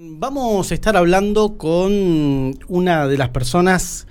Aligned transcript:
Vamos 0.00 0.70
a 0.70 0.74
estar 0.74 0.96
hablando 0.96 1.58
con 1.58 2.56
una 2.68 3.08
de 3.08 3.18
las 3.18 3.30
personas 3.30 4.06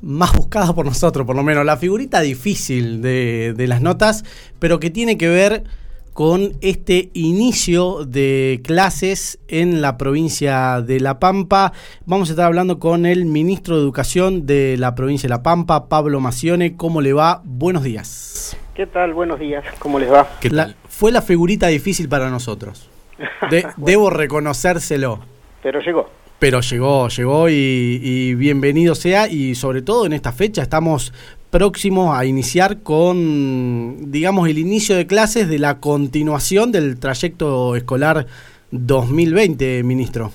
más 0.00 0.32
buscadas 0.32 0.72
por 0.74 0.86
nosotros, 0.86 1.26
por 1.26 1.34
lo 1.34 1.42
menos, 1.42 1.64
la 1.66 1.76
figurita 1.76 2.20
difícil 2.20 3.02
de, 3.02 3.52
de, 3.52 3.66
las 3.66 3.80
notas, 3.80 4.24
pero 4.60 4.78
que 4.78 4.90
tiene 4.90 5.18
que 5.18 5.28
ver 5.28 5.64
con 6.12 6.52
este 6.60 7.10
inicio 7.14 8.04
de 8.04 8.60
clases 8.62 9.40
en 9.48 9.82
la 9.82 9.98
provincia 9.98 10.80
de 10.82 11.00
La 11.00 11.18
Pampa. 11.18 11.72
Vamos 12.06 12.28
a 12.28 12.34
estar 12.34 12.46
hablando 12.46 12.78
con 12.78 13.04
el 13.04 13.24
ministro 13.24 13.74
de 13.74 13.82
Educación 13.82 14.46
de 14.46 14.76
la 14.78 14.94
provincia 14.94 15.26
de 15.26 15.34
La 15.34 15.42
Pampa, 15.42 15.88
Pablo 15.88 16.20
Macione. 16.20 16.76
¿Cómo 16.76 17.00
le 17.00 17.12
va? 17.12 17.42
Buenos 17.44 17.82
días. 17.82 18.56
¿Qué 18.76 18.86
tal? 18.86 19.12
Buenos 19.14 19.40
días. 19.40 19.64
¿Cómo 19.80 19.98
les 19.98 20.12
va? 20.12 20.28
La, 20.42 20.76
fue 20.88 21.10
la 21.10 21.22
figurita 21.22 21.66
difícil 21.66 22.08
para 22.08 22.30
nosotros. 22.30 22.88
De, 23.50 23.62
bueno. 23.62 23.74
Debo 23.76 24.10
reconocérselo. 24.10 25.20
Pero 25.62 25.80
llegó. 25.80 26.10
Pero 26.38 26.60
llegó, 26.60 27.08
llegó 27.08 27.48
y, 27.48 28.00
y, 28.02 28.34
bienvenido 28.34 28.94
sea. 28.94 29.28
Y 29.28 29.54
sobre 29.54 29.82
todo 29.82 30.06
en 30.06 30.12
esta 30.12 30.32
fecha 30.32 30.62
estamos 30.62 31.12
próximos 31.50 32.18
a 32.18 32.24
iniciar 32.24 32.82
con, 32.82 34.10
digamos, 34.10 34.48
el 34.48 34.58
inicio 34.58 34.96
de 34.96 35.06
clases 35.06 35.48
de 35.48 35.58
la 35.58 35.78
continuación 35.78 36.72
del 36.72 36.98
trayecto 36.98 37.76
escolar 37.76 38.26
2020, 38.72 39.84
ministro. 39.84 40.32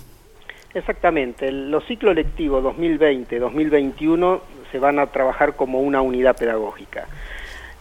Exactamente. 0.74 1.52
Los 1.52 1.86
ciclos 1.86 2.16
lectivos 2.16 2.64
2020-2021 2.64 4.40
se 4.72 4.80
van 4.80 5.00
a 5.00 5.08
trabajar 5.08 5.56
como 5.56 5.82
una 5.82 6.02
unidad 6.02 6.38
pedagógica. 6.38 7.08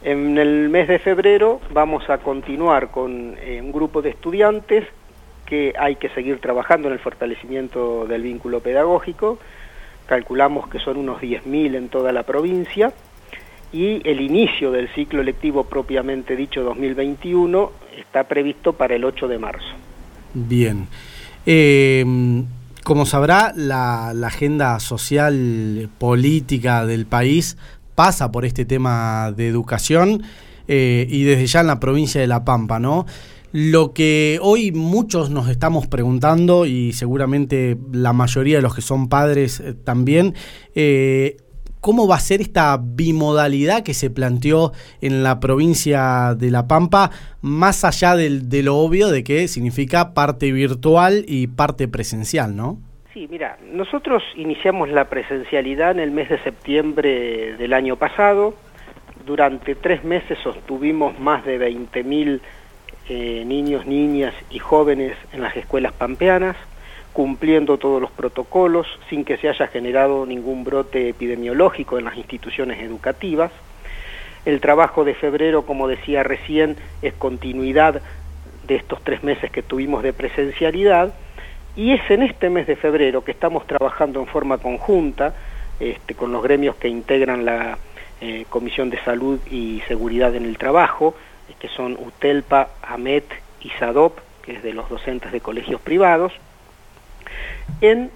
En 0.03 0.39
el 0.39 0.69
mes 0.69 0.89
de 0.89 0.99
febrero 0.99 1.61
vamos 1.73 2.09
a 2.09 2.19
continuar 2.19 2.91
con 2.91 3.37
eh, 3.41 3.61
un 3.61 3.73
grupo 3.73 4.01
de 4.01 4.11
estudiantes 4.11 4.85
que 5.49 5.73
hay 5.79 5.97
que 5.97 6.11
seguir 6.11 6.41
trabajando 6.41 6.89
en 6.89 6.95
el 6.95 7.01
fortalecimiento 7.01 8.07
del 8.07 8.23
vínculo 8.23 8.61
pedagógico. 8.61 9.39
Calculamos 10.07 10.69
que 10.69 10.79
son 10.79 10.99
unos 10.99 11.21
10.000 11.21 11.77
en 11.77 11.89
toda 11.89 12.13
la 12.13 12.25
provincia. 12.25 12.93
Y 13.73 14.07
el 14.09 14.21
inicio 14.21 14.71
del 14.71 14.89
ciclo 14.95 15.23
lectivo 15.23 15.65
propiamente 15.65 16.37
dicho 16.37 16.63
2021 16.63 17.73
está 17.99 18.25
previsto 18.25 18.75
para 18.75 18.95
el 18.95 19.05
8 19.05 19.29
de 19.29 19.39
marzo. 19.39 19.69
Bien. 20.35 20.87
Eh, 21.45 22.05
como 22.85 23.07
sabrá, 23.07 23.53
la, 23.55 24.13
la 24.15 24.27
agenda 24.29 24.79
social 24.81 25.91
política 25.99 26.87
del 26.87 27.07
país 27.07 27.57
pasa 27.95 28.31
por 28.31 28.45
este 28.45 28.65
tema 28.65 29.33
de 29.33 29.49
educación 29.49 30.23
eh, 30.69 31.07
y 31.09 31.25
desde 31.25 31.47
ya 31.47 31.61
en 31.61 31.67
la 31.67 31.81
provincia 31.81 32.21
de 32.21 32.27
La 32.27 32.45
Pampa, 32.45 32.79
¿no? 32.79 33.07
Lo 33.53 33.95
que 33.95 34.39
hoy 34.43 34.73
muchos 34.73 35.31
nos 35.31 35.49
estamos 35.49 35.87
preguntando 35.87 36.67
y 36.67 36.93
seguramente 36.93 37.79
la 37.93 38.13
mayoría 38.13 38.57
de 38.57 38.63
los 38.63 38.75
que 38.75 38.83
son 38.83 39.09
padres 39.09 39.61
eh, 39.61 39.73
también, 39.73 40.35
eh, 40.75 41.39
¿cómo 41.81 42.07
va 42.07 42.17
a 42.17 42.21
ser 42.21 42.43
esta 42.43 42.79
bimodalidad 42.79 43.85
que 43.85 43.95
se 43.95 44.11
planteó 44.11 44.73
en 45.01 45.23
la 45.23 45.41
provincia 45.41 46.35
de 46.35 46.51
La 46.51 46.69
Pampa, 46.69 47.11
más 47.41 47.87
allá 47.87 48.17
del, 48.17 48.51
de 48.51 48.63
lo 48.63 48.77
obvio 48.77 49.09
de 49.09 49.25
que 49.25 49.49
significa 49.49 50.13
parte 50.13 50.53
virtual 50.53 51.25
y 51.27 51.47
parte 51.47 51.89
presencial, 51.89 52.55
¿no? 52.55 52.79
Sí, 53.15 53.29
mira, 53.31 53.57
nosotros 53.73 54.23
iniciamos 54.37 54.91
la 54.91 55.09
presencialidad 55.09 55.93
en 55.93 56.01
el 56.01 56.11
mes 56.11 56.29
de 56.29 56.39
septiembre 56.43 57.57
del 57.57 57.73
año 57.73 57.97
pasado. 57.97 58.55
Durante 59.25 59.75
tres 59.75 60.05
meses 60.05 60.39
sostuvimos 60.43 61.19
más 61.19 61.47
de 61.47 61.59
20.000 61.59 62.41
eh, 63.09 63.45
niños, 63.47 63.87
niñas 63.87 64.35
y 64.51 64.59
jóvenes 64.59 65.17
en 65.33 65.41
las 65.41 65.57
escuelas 65.57 65.93
pampeanas, 65.93 66.57
cumpliendo 67.13 67.79
todos 67.79 68.01
los 68.01 68.11
protocolos 68.11 68.87
sin 69.09 69.25
que 69.25 69.37
se 69.39 69.49
haya 69.49 69.67
generado 69.67 70.27
ningún 70.27 70.65
brote 70.65 71.09
epidemiológico 71.09 71.99
en 71.99 72.05
las 72.05 72.17
instituciones 72.17 72.81
educativas. 72.81 73.51
El 74.45 74.61
trabajo 74.61 75.05
de 75.05 75.15
febrero, 75.15 75.63
como 75.63 75.89
decía 75.89 76.23
recién, 76.23 76.77
es 77.03 77.15
continuidad 77.15 78.03
de 78.67 78.77
estos 78.77 79.03
tres 79.03 79.23
meses 79.23 79.51
que 79.51 79.63
tuvimos 79.63 80.03
de 80.03 80.13
presencialidad 80.13 81.15
y 81.75 81.93
es 81.93 82.11
en 82.11 82.23
este 82.23 82.51
mes 82.51 82.67
de 82.67 82.77
febrero 82.77 83.25
que 83.25 83.33
estamos 83.33 83.67
trabajando 83.67 84.21
en 84.21 84.27
forma 84.27 84.59
conjunta 84.59 85.35
este, 85.81 86.15
con 86.15 86.33
los 86.33 86.43
gremios 86.43 86.77
que 86.77 86.89
integran 86.89 87.45
la 87.45 87.79
eh, 88.21 88.45
Comisión 88.49 88.91
de 88.91 88.99
Salud 89.05 89.39
y 89.51 89.81
Seguridad 89.87 90.35
en 90.35 90.45
el 90.45 90.59
Trabajo, 90.59 91.15
que 91.55 91.69
son 91.69 91.97
UTELPA, 91.99 92.69
AMET 92.83 93.25
y 93.61 93.71
SADOP, 93.71 94.19
que 94.43 94.53
es 94.53 94.63
de 94.63 94.73
los 94.73 94.89
docentes 94.89 95.33
de 95.33 95.41
colegios 95.41 95.81
privados, 95.81 96.33
en 97.81 98.11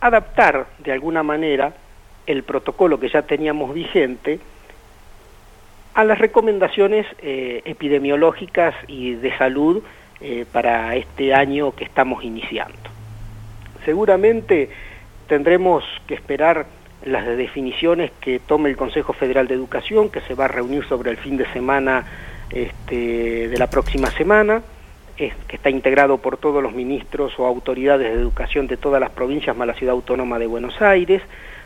adaptar 0.00 0.66
de 0.78 0.92
alguna 0.92 1.22
manera 1.22 1.74
el 2.26 2.42
protocolo 2.42 2.98
que 3.00 3.08
ya 3.08 3.22
teníamos 3.22 3.72
vigente 3.74 4.40
a 5.94 6.04
las 6.04 6.18
recomendaciones 6.18 7.06
eh, 7.18 7.62
epidemiológicas 7.64 8.74
y 8.88 9.14
de 9.14 9.36
salud 9.36 9.82
eh, 10.20 10.46
para 10.50 10.96
este 10.96 11.34
año 11.34 11.74
que 11.74 11.84
estamos 11.84 12.24
iniciando. 12.24 12.78
Seguramente 13.84 14.70
tendremos 15.26 15.84
que 16.06 16.14
esperar 16.14 16.66
las 17.04 17.26
definiciones 17.36 18.12
que 18.20 18.38
tome 18.38 18.70
el 18.70 18.76
Consejo 18.76 19.12
Federal 19.12 19.48
de 19.48 19.54
Educación, 19.54 20.08
que 20.08 20.20
se 20.20 20.34
va 20.34 20.44
a 20.44 20.48
reunir 20.48 20.84
sobre 20.86 21.10
el 21.10 21.16
fin 21.16 21.36
de 21.36 21.46
semana 21.52 22.06
este, 22.52 23.48
de 23.48 23.58
la 23.58 23.68
próxima 23.68 24.10
semana, 24.10 24.62
es, 25.16 25.34
que 25.48 25.56
está 25.56 25.70
integrado 25.70 26.18
por 26.18 26.36
todos 26.36 26.62
los 26.62 26.72
ministros 26.72 27.32
o 27.38 27.46
autoridades 27.46 28.12
de 28.12 28.20
educación 28.20 28.66
de 28.66 28.76
todas 28.76 29.00
las 29.00 29.10
provincias, 29.10 29.56
más 29.56 29.66
la 29.66 29.74
ciudad 29.74 29.94
autónoma 29.94 30.38
de 30.38 30.46
Buenos 30.46 30.80
Aires. 30.80 31.22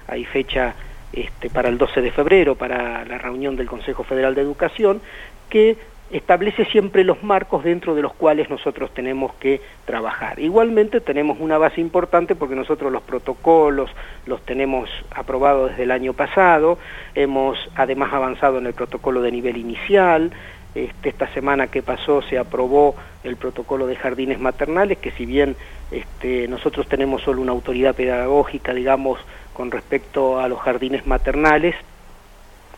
Hay 0.09 0.25
fecha 0.25 0.75
este, 1.13 1.51
para 1.51 1.69
el 1.69 1.79
12 1.79 2.01
de 2.03 2.11
febrero, 2.11 2.55
para 2.55 3.05
la 3.05 3.19
reunión 3.19 3.57
del 3.57 3.67
Consejo 3.67 4.05
Federal 4.05 4.35
de 4.35 4.43
Educación, 4.43 5.01
que 5.49 5.77
establece 6.11 6.65
siempre 6.67 7.03
los 7.03 7.23
marcos 7.25 7.65
dentro 7.65 7.95
de 7.95 8.03
los 8.03 8.15
cuales 8.15 8.49
nosotros 8.49 8.93
tenemos 8.95 9.35
que 9.35 9.61
trabajar. 9.85 10.39
Igualmente 10.39 11.01
tenemos 11.01 11.39
una 11.41 11.59
base 11.59 11.81
importante 11.81 12.37
porque 12.37 12.55
nosotros 12.55 12.93
los 12.93 13.03
protocolos 13.03 13.91
los 14.25 14.41
tenemos 14.43 14.89
aprobados 15.11 15.71
desde 15.71 15.83
el 15.83 15.91
año 15.91 16.13
pasado, 16.13 16.79
hemos 17.15 17.59
además 17.75 18.13
avanzado 18.13 18.59
en 18.59 18.67
el 18.67 18.75
protocolo 18.75 19.21
de 19.21 19.33
nivel 19.33 19.57
inicial, 19.57 20.31
este, 20.77 21.09
esta 21.09 21.27
semana 21.33 21.69
que 21.69 21.83
pasó 21.83 22.21
se 22.21 22.39
aprobó 22.39 22.95
el 23.25 23.37
protocolo 23.37 23.87
de 23.87 23.97
jardines 23.97 24.39
maternales, 24.39 24.99
que 24.99 25.11
si 25.13 25.25
bien 25.25 25.57
este, 25.91 26.47
nosotros 26.49 26.87
tenemos 26.87 27.23
solo 27.23 27.41
una 27.41 27.53
autoridad 27.53 27.95
pedagógica, 27.95 28.75
digamos, 28.75 29.19
con 29.55 29.71
respecto 29.71 30.39
a 30.39 30.49
los 30.49 30.61
jardines 30.61 31.07
maternales, 31.07 31.75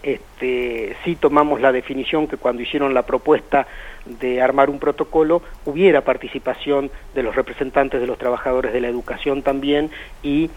este, 0.04 0.94
sí 1.04 1.16
tomamos 1.16 1.60
la 1.60 1.72
definición 1.72 2.28
que 2.28 2.36
cuando 2.36 2.62
hicieron 2.62 2.94
la 2.94 3.02
propuesta 3.02 3.66
de 4.06 4.40
armar 4.40 4.70
un 4.70 4.78
protocolo 4.78 5.42
hubiera 5.64 6.02
participación 6.02 6.92
de 7.16 7.24
los 7.24 7.34
representantes 7.34 8.00
de 8.00 8.06
los 8.06 8.16
trabajadores 8.16 8.72
de 8.72 8.80
la 8.80 8.86
educación 8.86 9.42
también 9.42 9.90
y 10.22 10.50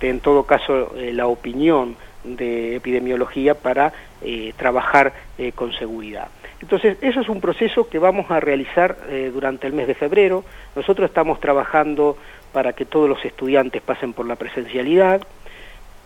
en 0.00 0.20
todo 0.20 0.44
caso 0.44 0.96
eh, 0.96 1.12
la 1.12 1.26
opinión 1.26 1.96
de 2.24 2.76
epidemiología 2.76 3.54
para 3.54 3.92
eh, 4.22 4.54
trabajar 4.56 5.12
eh, 5.36 5.52
con 5.52 5.72
seguridad. 5.72 6.28
Entonces, 6.62 6.98
eso 7.00 7.20
es 7.20 7.28
un 7.28 7.40
proceso 7.40 7.88
que 7.88 7.98
vamos 7.98 8.30
a 8.30 8.38
realizar 8.38 8.96
eh, 9.08 9.30
durante 9.32 9.66
el 9.66 9.72
mes 9.72 9.86
de 9.86 9.94
febrero. 9.94 10.44
Nosotros 10.76 11.08
estamos 11.08 11.40
trabajando 11.40 12.18
para 12.52 12.74
que 12.74 12.84
todos 12.84 13.08
los 13.08 13.24
estudiantes 13.24 13.80
pasen 13.82 14.12
por 14.12 14.26
la 14.26 14.36
presencialidad, 14.36 15.22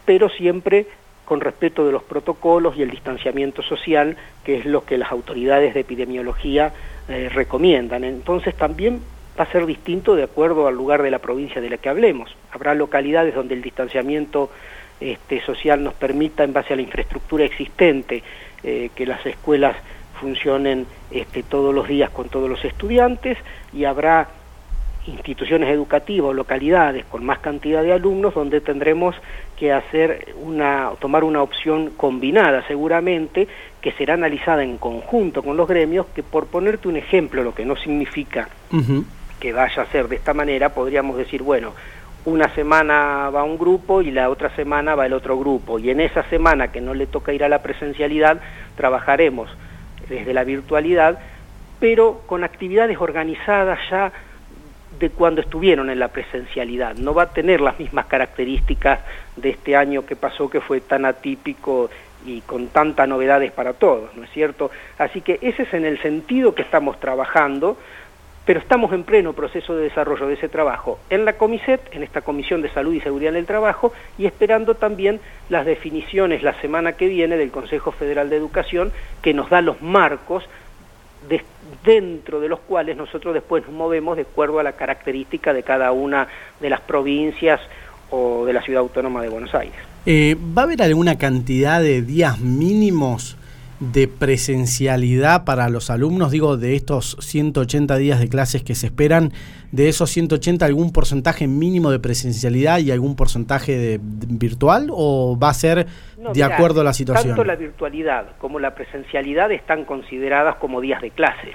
pero 0.04 0.28
siempre 0.28 0.86
con 1.24 1.40
respeto 1.40 1.86
de 1.86 1.92
los 1.92 2.02
protocolos 2.02 2.76
y 2.76 2.82
el 2.82 2.90
distanciamiento 2.90 3.62
social, 3.62 4.16
que 4.44 4.58
es 4.58 4.66
lo 4.66 4.84
que 4.84 4.98
las 4.98 5.10
autoridades 5.10 5.74
de 5.74 5.80
epidemiología 5.80 6.72
eh, 7.08 7.30
recomiendan. 7.32 8.04
Entonces 8.04 8.54
también 8.54 9.00
va 9.38 9.44
a 9.44 9.50
ser 9.50 9.66
distinto 9.66 10.14
de 10.14 10.24
acuerdo 10.24 10.68
al 10.68 10.74
lugar 10.74 11.02
de 11.02 11.10
la 11.10 11.18
provincia 11.18 11.60
de 11.60 11.70
la 11.70 11.78
que 11.78 11.88
hablemos. 11.88 12.36
Habrá 12.52 12.74
localidades 12.74 13.34
donde 13.34 13.54
el 13.54 13.62
distanciamiento 13.62 14.50
este, 15.00 15.40
social 15.40 15.82
nos 15.82 15.94
permita, 15.94 16.44
en 16.44 16.52
base 16.52 16.74
a 16.74 16.76
la 16.76 16.82
infraestructura 16.82 17.44
existente, 17.44 18.22
eh, 18.62 18.90
que 18.94 19.06
las 19.06 19.24
escuelas 19.26 19.76
funcionen 20.24 20.86
este, 21.10 21.42
todos 21.42 21.74
los 21.74 21.86
días 21.86 22.08
con 22.08 22.30
todos 22.30 22.48
los 22.48 22.64
estudiantes 22.64 23.36
y 23.74 23.84
habrá 23.84 24.28
instituciones 25.06 25.68
educativas 25.68 26.30
o 26.30 26.32
localidades 26.32 27.04
con 27.04 27.26
más 27.26 27.40
cantidad 27.40 27.82
de 27.82 27.92
alumnos 27.92 28.32
donde 28.32 28.62
tendremos 28.62 29.14
que 29.58 29.70
hacer 29.70 30.34
una 30.42 30.92
tomar 30.98 31.24
una 31.24 31.42
opción 31.42 31.90
combinada 31.94 32.66
seguramente 32.66 33.46
que 33.82 33.92
será 33.92 34.14
analizada 34.14 34.64
en 34.64 34.78
conjunto 34.78 35.42
con 35.42 35.58
los 35.58 35.68
gremios 35.68 36.06
que 36.14 36.22
por 36.22 36.46
ponerte 36.46 36.88
un 36.88 36.96
ejemplo 36.96 37.42
lo 37.42 37.54
que 37.54 37.66
no 37.66 37.76
significa 37.76 38.48
uh 38.72 38.76
-huh. 38.76 39.04
que 39.38 39.52
vaya 39.52 39.82
a 39.82 39.86
ser 39.92 40.08
de 40.08 40.16
esta 40.16 40.32
manera 40.32 40.70
podríamos 40.70 41.18
decir 41.18 41.42
bueno 41.42 41.74
una 42.24 42.48
semana 42.54 43.28
va 43.28 43.42
un 43.44 43.58
grupo 43.58 44.00
y 44.00 44.10
la 44.10 44.30
otra 44.30 44.48
semana 44.56 44.94
va 44.94 45.04
el 45.04 45.12
otro 45.12 45.36
grupo 45.36 45.78
y 45.78 45.90
en 45.90 46.00
esa 46.00 46.22
semana 46.30 46.72
que 46.72 46.80
no 46.80 46.94
le 46.94 47.06
toca 47.06 47.34
ir 47.34 47.44
a 47.44 47.50
la 47.50 47.60
presencialidad 47.62 48.40
trabajaremos 48.74 49.50
desde 50.08 50.34
la 50.34 50.44
virtualidad 50.44 51.18
pero 51.80 52.22
con 52.26 52.44
actividades 52.44 52.98
organizadas 52.98 53.78
ya 53.90 54.12
de 54.98 55.10
cuando 55.10 55.40
estuvieron 55.40 55.90
en 55.90 55.98
la 55.98 56.08
presencialidad. 56.08 56.94
No 56.96 57.14
va 57.14 57.24
a 57.24 57.32
tener 57.32 57.60
las 57.60 57.78
mismas 57.78 58.06
características 58.06 59.00
de 59.36 59.50
este 59.50 59.76
año 59.76 60.06
que 60.06 60.16
pasó, 60.16 60.48
que 60.48 60.60
fue 60.60 60.80
tan 60.80 61.04
atípico 61.04 61.90
y 62.24 62.40
con 62.42 62.68
tantas 62.68 63.06
novedades 63.08 63.52
para 63.52 63.74
todos, 63.74 64.16
¿no 64.16 64.24
es 64.24 64.30
cierto? 64.30 64.70
Así 64.98 65.20
que 65.20 65.38
ese 65.42 65.64
es 65.64 65.74
en 65.74 65.84
el 65.84 66.00
sentido 66.00 66.54
que 66.54 66.62
estamos 66.62 66.98
trabajando, 67.00 67.76
pero 68.44 68.60
estamos 68.60 68.92
en 68.92 69.04
pleno 69.04 69.32
proceso 69.32 69.74
de 69.74 69.84
desarrollo 69.84 70.26
de 70.26 70.34
ese 70.34 70.48
trabajo 70.48 70.98
en 71.10 71.24
la 71.24 71.34
Comiset, 71.34 71.80
en 71.92 72.02
esta 72.02 72.20
Comisión 72.20 72.62
de 72.62 72.70
Salud 72.70 72.92
y 72.92 73.00
Seguridad 73.00 73.32
en 73.32 73.38
el 73.38 73.46
Trabajo, 73.46 73.92
y 74.18 74.26
esperando 74.26 74.74
también 74.74 75.20
las 75.48 75.64
definiciones 75.64 76.42
la 76.42 76.60
semana 76.60 76.92
que 76.92 77.08
viene 77.08 77.36
del 77.36 77.50
Consejo 77.50 77.92
Federal 77.92 78.28
de 78.30 78.36
Educación, 78.36 78.92
que 79.22 79.34
nos 79.34 79.48
da 79.50 79.60
los 79.60 79.80
marcos 79.80 80.44
dentro 81.84 82.40
de 82.40 82.48
los 82.48 82.60
cuales 82.60 82.96
nosotros 82.96 83.32
después 83.34 83.64
nos 83.64 83.72
movemos 83.72 84.16
de 84.16 84.22
acuerdo 84.22 84.58
a 84.58 84.62
la 84.62 84.72
característica 84.72 85.52
de 85.52 85.62
cada 85.62 85.92
una 85.92 86.28
de 86.60 86.70
las 86.70 86.80
provincias 86.80 87.60
o 88.10 88.44
de 88.44 88.52
la 88.52 88.62
Ciudad 88.62 88.80
Autónoma 88.80 89.22
de 89.22 89.28
Buenos 89.28 89.54
Aires. 89.54 89.76
Eh, 90.06 90.36
¿Va 90.56 90.62
a 90.62 90.64
haber 90.66 90.82
alguna 90.82 91.16
cantidad 91.16 91.80
de 91.80 92.02
días 92.02 92.40
mínimos 92.40 93.38
de 93.92 94.08
presencialidad 94.08 95.44
para 95.44 95.68
los 95.68 95.90
alumnos? 95.90 96.30
Digo, 96.30 96.56
de 96.56 96.76
estos 96.76 97.16
180 97.20 97.96
días 97.96 98.20
de 98.20 98.28
clases 98.28 98.62
que 98.62 98.74
se 98.74 98.86
esperan, 98.86 99.32
de 99.72 99.88
esos 99.88 100.10
180, 100.10 100.64
¿algún 100.64 100.92
porcentaje 100.92 101.46
mínimo 101.46 101.90
de 101.90 101.98
presencialidad 101.98 102.78
y 102.78 102.90
algún 102.90 103.16
porcentaje 103.16 103.76
de, 103.76 104.00
virtual? 104.02 104.88
¿O 104.90 105.38
va 105.38 105.50
a 105.50 105.54
ser 105.54 105.86
de 106.32 106.44
acuerdo 106.44 106.80
a 106.80 106.84
la 106.84 106.92
situación? 106.92 107.34
Tanto 107.34 107.44
la 107.44 107.56
virtualidad 107.56 108.36
como 108.38 108.58
la 108.58 108.74
presencialidad 108.74 109.50
están 109.52 109.84
consideradas 109.84 110.56
como 110.56 110.80
días 110.80 111.02
de 111.02 111.10
clases. 111.10 111.54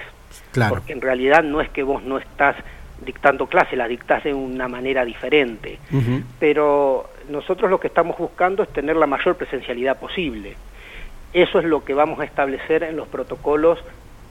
Claro. 0.52 0.74
Porque 0.74 0.92
en 0.92 1.00
realidad 1.00 1.42
no 1.42 1.60
es 1.60 1.68
que 1.70 1.82
vos 1.82 2.02
no 2.02 2.18
estás 2.18 2.56
dictando 3.04 3.46
clases, 3.46 3.78
las 3.78 3.88
dictás 3.88 4.24
de 4.24 4.34
una 4.34 4.68
manera 4.68 5.04
diferente. 5.04 5.78
Pero 6.38 7.10
nosotros 7.28 7.70
lo 7.70 7.80
que 7.80 7.88
estamos 7.88 8.18
buscando 8.18 8.62
es 8.62 8.68
tener 8.70 8.96
la 8.96 9.06
mayor 9.06 9.36
presencialidad 9.36 9.98
posible. 9.98 10.56
Eso 11.32 11.58
es 11.58 11.64
lo 11.64 11.84
que 11.84 11.94
vamos 11.94 12.20
a 12.20 12.24
establecer 12.24 12.82
en 12.82 12.96
los 12.96 13.08
protocolos 13.08 13.78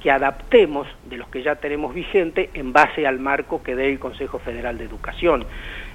que 0.02 0.12
adaptemos 0.12 0.88
de 1.10 1.18
los 1.18 1.28
que 1.28 1.44
ya 1.44 1.56
tenemos 1.56 1.94
vigente 1.94 2.50
en 2.54 2.72
base 2.72 3.06
al 3.06 3.20
marco 3.20 3.62
que 3.62 3.76
dé 3.76 3.90
el 3.90 4.00
Consejo 4.00 4.40
Federal 4.40 4.78
de 4.78 4.86
Educación. 4.86 5.46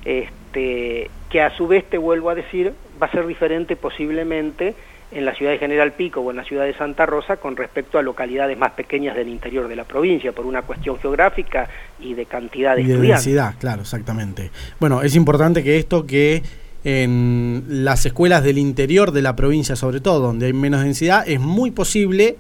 Este, 0.05 1.11
que 1.31 1.41
a 1.41 1.51
su 1.56 1.67
vez, 1.67 1.85
te 1.89 1.97
vuelvo 1.99 2.31
a 2.31 2.35
decir, 2.35 2.73
va 3.03 3.06
a 3.06 3.11
ser 3.11 3.27
diferente 3.27 3.77
posiblemente 3.77 4.75
en 5.11 5.25
la 5.25 5.35
ciudad 5.35 5.53
de 5.53 5.59
General 5.59 5.93
Pico 5.93 6.21
o 6.21 6.31
en 6.31 6.37
la 6.37 6.45
ciudad 6.45 6.65
de 6.65 6.75
Santa 6.75 7.06
Rosa 7.06 7.37
con 7.37 7.56
respecto 7.56 7.99
a 7.99 8.03
localidades 8.03 8.59
más 8.59 8.73
pequeñas 8.73 9.15
del 9.17 9.29
interior 9.29 9.69
de 9.69 9.77
la 9.77 9.85
provincia, 9.85 10.33
por 10.33 10.45
una 10.45 10.62
cuestión 10.62 10.99
geográfica 10.99 11.69
y 12.01 12.15
de 12.15 12.27
cantidad 12.27 12.75
de 12.75 12.83
y 12.83 12.87
de 12.87 12.99
densidad, 12.99 13.55
claro, 13.59 13.83
exactamente. 13.83 14.51
Bueno, 14.81 15.03
es 15.03 15.15
importante 15.15 15.62
que 15.62 15.79
esto 15.79 16.06
que 16.06 16.43
en 16.84 17.64
las 17.69 18.04
escuelas 18.04 18.44
del 18.44 18.58
interior 18.58 19.10
de 19.10 19.22
la 19.22 19.34
provincia, 19.34 19.75
sobre 19.75 20.00
todo, 20.00 20.20
donde 20.20 20.46
hay 20.46 20.52
menos 20.52 20.82
densidad, 20.82 21.26
es 21.26 21.40
muy 21.40 21.70
posible 21.70 22.36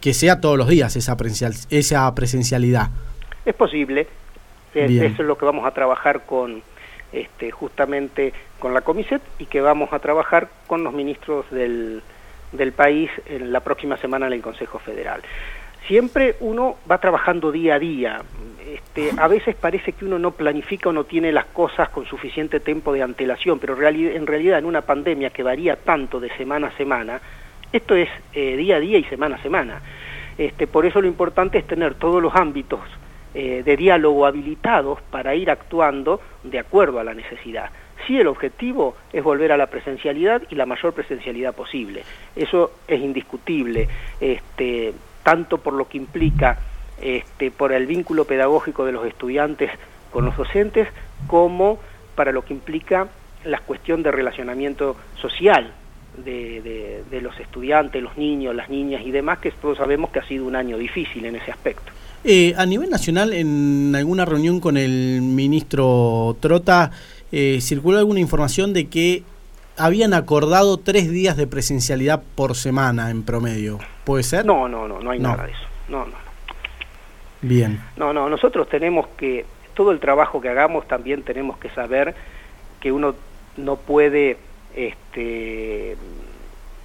que 0.00 0.14
sea 0.14 0.40
todos 0.40 0.56
los 0.56 0.68
días 0.68 0.96
esa, 0.96 1.16
esa 1.70 2.14
presencialidad. 2.14 2.90
Es 3.44 3.54
posible, 3.54 4.06
eso 4.74 5.04
es 5.04 5.18
lo 5.18 5.36
que 5.36 5.44
vamos 5.44 5.66
a 5.66 5.72
trabajar 5.72 6.24
con 6.24 6.62
este, 7.12 7.50
justamente 7.50 8.32
con 8.58 8.74
la 8.74 8.80
Comiset 8.80 9.22
y 9.38 9.46
que 9.46 9.60
vamos 9.60 9.92
a 9.92 9.98
trabajar 9.98 10.48
con 10.66 10.84
los 10.84 10.92
ministros 10.92 11.44
del, 11.50 12.02
del 12.52 12.72
país 12.72 13.10
en 13.26 13.52
la 13.52 13.60
próxima 13.60 13.96
semana 13.96 14.26
en 14.26 14.34
el 14.34 14.42
Consejo 14.42 14.78
Federal 14.78 15.22
siempre 15.86 16.36
uno 16.40 16.76
va 16.90 16.98
trabajando 16.98 17.52
día 17.52 17.74
a 17.74 17.78
día. 17.78 18.22
Este, 18.66 19.10
a 19.18 19.28
veces 19.28 19.54
parece 19.56 19.92
que 19.92 20.06
uno 20.06 20.18
no 20.18 20.30
planifica 20.30 20.88
o 20.88 20.92
no 20.92 21.04
tiene 21.04 21.32
las 21.32 21.46
cosas 21.46 21.90
con 21.90 22.06
suficiente 22.06 22.60
tiempo 22.60 22.92
de 22.92 23.02
antelación, 23.02 23.58
pero 23.58 23.74
en 23.74 24.26
realidad 24.26 24.58
en 24.58 24.64
una 24.64 24.80
pandemia 24.82 25.30
que 25.30 25.42
varía 25.42 25.76
tanto 25.76 26.18
de 26.18 26.30
semana 26.36 26.68
a 26.68 26.76
semana, 26.76 27.20
esto 27.72 27.94
es 27.94 28.08
eh, 28.32 28.56
día 28.56 28.76
a 28.76 28.80
día 28.80 28.98
y 28.98 29.04
semana 29.04 29.36
a 29.36 29.42
semana. 29.42 29.82
Este, 30.38 30.66
por 30.66 30.86
eso 30.86 31.00
lo 31.00 31.06
importante 31.06 31.58
es 31.58 31.66
tener 31.66 31.94
todos 31.94 32.22
los 32.22 32.34
ámbitos 32.34 32.80
eh, 33.34 33.62
de 33.64 33.76
diálogo 33.76 34.26
habilitados 34.26 35.00
para 35.10 35.34
ir 35.34 35.50
actuando 35.50 36.20
de 36.42 36.58
acuerdo 36.58 37.00
a 37.00 37.04
la 37.04 37.14
necesidad. 37.14 37.70
Sí, 38.06 38.18
el 38.18 38.28
objetivo 38.28 38.96
es 39.12 39.22
volver 39.22 39.52
a 39.52 39.56
la 39.56 39.66
presencialidad 39.66 40.42
y 40.50 40.54
la 40.54 40.66
mayor 40.66 40.92
presencialidad 40.94 41.54
posible. 41.54 42.04
Eso 42.34 42.72
es 42.88 43.00
indiscutible. 43.00 43.88
Este, 44.20 44.94
tanto 45.22 45.58
por 45.58 45.72
lo 45.72 45.88
que 45.88 45.98
implica 45.98 46.58
este, 47.00 47.50
por 47.50 47.72
el 47.72 47.86
vínculo 47.86 48.24
pedagógico 48.24 48.84
de 48.84 48.92
los 48.92 49.06
estudiantes 49.06 49.70
con 50.10 50.24
los 50.24 50.36
docentes, 50.36 50.88
como 51.26 51.78
para 52.14 52.32
lo 52.32 52.44
que 52.44 52.54
implica 52.54 53.08
la 53.44 53.58
cuestión 53.58 54.02
de 54.02 54.10
relacionamiento 54.10 54.96
social 55.20 55.72
de, 56.24 57.20
los 57.20 57.38
estudiantes, 57.40 58.02
los 58.02 58.16
niños, 58.16 58.54
las 58.54 58.68
niñas 58.68 59.02
y 59.04 59.10
demás, 59.10 59.38
que 59.38 59.50
todos 59.50 59.78
sabemos 59.78 60.10
que 60.10 60.20
ha 60.20 60.26
sido 60.26 60.46
un 60.46 60.56
año 60.56 60.78
difícil 60.78 61.24
en 61.24 61.36
ese 61.36 61.50
aspecto. 61.50 61.92
Eh, 62.22 62.54
a 62.56 62.64
nivel 62.64 62.90
nacional, 62.90 63.32
en 63.32 63.94
alguna 63.94 64.24
reunión 64.24 64.60
con 64.60 64.76
el 64.76 65.20
ministro 65.20 66.36
Trota, 66.40 66.90
eh, 67.32 67.58
circuló 67.60 67.98
alguna 67.98 68.20
información 68.20 68.72
de 68.72 68.86
que 68.86 69.22
habían 69.76 70.14
acordado 70.14 70.78
tres 70.78 71.10
días 71.10 71.36
de 71.36 71.46
presencialidad 71.46 72.22
por 72.34 72.54
semana 72.54 73.10
en 73.10 73.24
promedio. 73.24 73.78
¿Puede 74.04 74.22
ser? 74.22 74.46
No, 74.46 74.68
no, 74.68 74.86
no, 74.86 75.00
no 75.00 75.10
hay 75.10 75.18
nada 75.18 75.44
de 75.46 75.52
eso. 75.52 75.62
No, 75.88 76.06
no. 76.06 76.23
Bien. 77.48 77.80
No, 77.96 78.12
no, 78.12 78.28
nosotros 78.28 78.68
tenemos 78.68 79.06
que, 79.16 79.44
todo 79.74 79.90
el 79.90 80.00
trabajo 80.00 80.40
que 80.40 80.48
hagamos 80.48 80.86
también 80.88 81.22
tenemos 81.22 81.58
que 81.58 81.68
saber 81.70 82.14
que 82.80 82.90
uno 82.92 83.14
no 83.56 83.76
puede 83.76 84.36
este, 84.74 85.96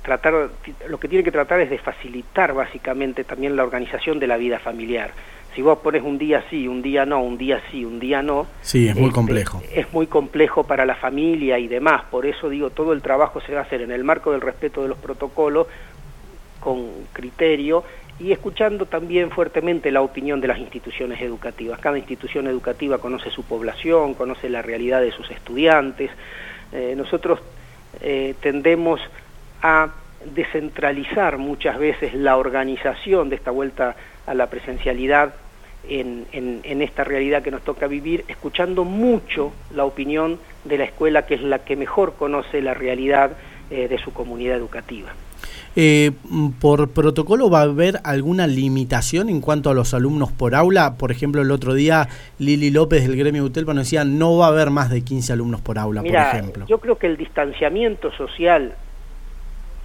tratar, 0.04 0.50
lo 0.88 1.00
que 1.00 1.08
tiene 1.08 1.24
que 1.24 1.32
tratar 1.32 1.62
es 1.62 1.70
de 1.70 1.78
facilitar 1.78 2.54
básicamente 2.54 3.24
también 3.24 3.56
la 3.56 3.64
organización 3.64 4.20
de 4.20 4.28
la 4.28 4.38
vida 4.38 4.60
familiar 4.60 5.12
si 5.56 5.62
vos 5.62 5.80
pones 5.80 6.04
un 6.04 6.18
día 6.18 6.44
sí, 6.50 6.68
un 6.68 6.82
día 6.82 7.06
no, 7.06 7.22
un 7.22 7.38
día 7.38 7.62
sí, 7.72 7.84
un 7.84 8.00
día 8.00 8.22
no. 8.22 8.46
Sí, 8.62 8.88
es 8.88 8.96
muy 8.96 9.06
este, 9.06 9.16
complejo. 9.16 9.62
Es 9.74 9.92
muy 9.92 10.08
complejo 10.08 10.64
para 10.64 10.86
la 10.86 10.96
familia 10.96 11.58
y 11.58 11.68
demás. 11.68 12.04
Por 12.12 12.26
eso 12.26 12.50
digo, 12.50 12.70
todo 12.70 12.94
el 12.94 13.02
trabajo 13.02 13.42
se 13.42 13.54
va 13.54 13.62
a 13.62 13.64
hacer 13.64 13.82
en 13.82 13.92
el 13.92 14.04
marco 14.04 14.32
del 14.32 14.42
respeto 14.42 14.82
de 14.84 14.90
los 14.90 14.98
protocolos, 14.98 15.68
con 16.60 16.90
criterio 17.14 17.84
y 18.20 18.32
escuchando 18.32 18.86
también 18.86 19.32
fuertemente 19.32 19.92
la 19.92 20.02
opinión 20.02 20.42
de 20.42 20.48
las 20.48 20.60
instituciones 20.60 21.22
educativas. 21.22 21.80
Cada 21.80 21.98
institución 21.98 22.48
educativa 22.48 22.98
conoce 22.98 23.30
su 23.30 23.44
población, 23.44 24.14
conoce 24.14 24.50
la 24.50 24.62
realidad 24.62 25.02
de 25.02 25.12
sus 25.12 25.32
estudiantes. 25.32 26.12
Eh, 26.74 26.94
nosotros 26.98 27.40
eh, 28.02 28.36
tendemos 28.42 29.00
a 29.62 29.90
descentralizar 30.34 31.38
muchas 31.38 31.80
veces 31.80 32.14
la 32.14 32.36
organización 32.36 33.30
de 33.30 33.38
esta 33.38 33.52
vuelta 33.52 33.96
a 34.28 34.34
la 34.34 34.48
presencialidad 34.48 35.34
en, 35.88 36.28
en, 36.34 36.82
esta 36.82 37.04
realidad 37.06 37.42
que 37.42 37.52
nos 37.52 37.64
toca 37.64 37.88
vivir, 37.88 38.26
escuchando 38.28 38.84
mucho 38.84 39.54
la 39.74 39.86
opinión 39.86 40.38
de 40.66 40.78
la 40.78 40.84
escuela, 40.84 41.26
que 41.26 41.36
es 41.36 41.42
la 41.42 41.60
que 41.60 41.78
mejor 41.78 42.16
conoce 42.16 42.62
la 42.62 42.74
realidad 42.74 43.32
eh, 43.72 43.88
de 43.88 43.98
su 43.98 44.14
comunidad 44.14 44.58
educativa. 44.58 45.10
Eh, 45.82 46.12
¿Por 46.60 46.90
protocolo 46.90 47.50
va 47.50 47.62
a 47.62 47.64
haber 47.64 48.02
alguna 48.04 48.48
limitación 48.48 49.30
en 49.30 49.40
cuanto 49.40 49.70
a 49.70 49.74
los 49.74 49.94
alumnos 49.94 50.30
por 50.30 50.54
aula? 50.54 50.96
Por 50.98 51.10
ejemplo, 51.10 51.42
el 51.42 51.52
otro 51.52 51.74
día 51.74 52.10
Lili 52.38 52.70
López 52.70 53.08
del 53.08 53.16
gremio 53.16 53.46
Utelpa 53.46 53.74
nos 53.74 53.86
decía 53.86 54.04
no 54.04 54.36
va 54.36 54.48
a 54.48 54.50
haber 54.50 54.72
más 54.72 54.90
de 54.90 55.06
15 55.06 55.32
alumnos 55.32 55.62
por 55.62 55.80
aula, 55.80 56.02
por 56.02 56.14
ejemplo. 56.14 56.66
Yo 56.68 56.80
creo 56.80 56.98
que 56.98 57.08
el 57.08 57.16
distanciamiento 57.16 58.12
social 58.12 58.76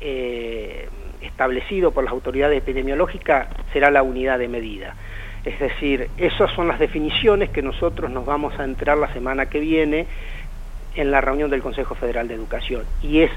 eh, 0.01 0.89
establecido 1.21 1.93
por 1.93 2.03
las 2.03 2.13
autoridades 2.13 2.59
epidemiológicas 2.59 3.47
será 3.73 3.93
la 3.93 4.03
unidad 4.03 4.41
de 4.41 4.49
medida. 4.49 4.97
Es 5.45 5.61
decir, 5.61 6.09
esas 6.17 6.51
son 6.57 6.67
las 6.67 6.81
definiciones 6.81 7.51
que 7.51 7.63
nosotros 7.63 8.11
nos 8.11 8.27
vamos 8.27 8.59
a 8.59 8.65
entrar 8.65 8.99
la 8.99 9.13
semana 9.13 9.47
que 9.47 9.61
viene 9.61 10.09
en 10.97 11.13
la 11.13 11.21
reunión 11.21 11.51
del 11.51 11.63
Consejo 11.63 11.95
Federal 11.95 12.27
de 12.27 12.35
Educación. 12.35 12.83
Y 13.01 13.21
es 13.21 13.31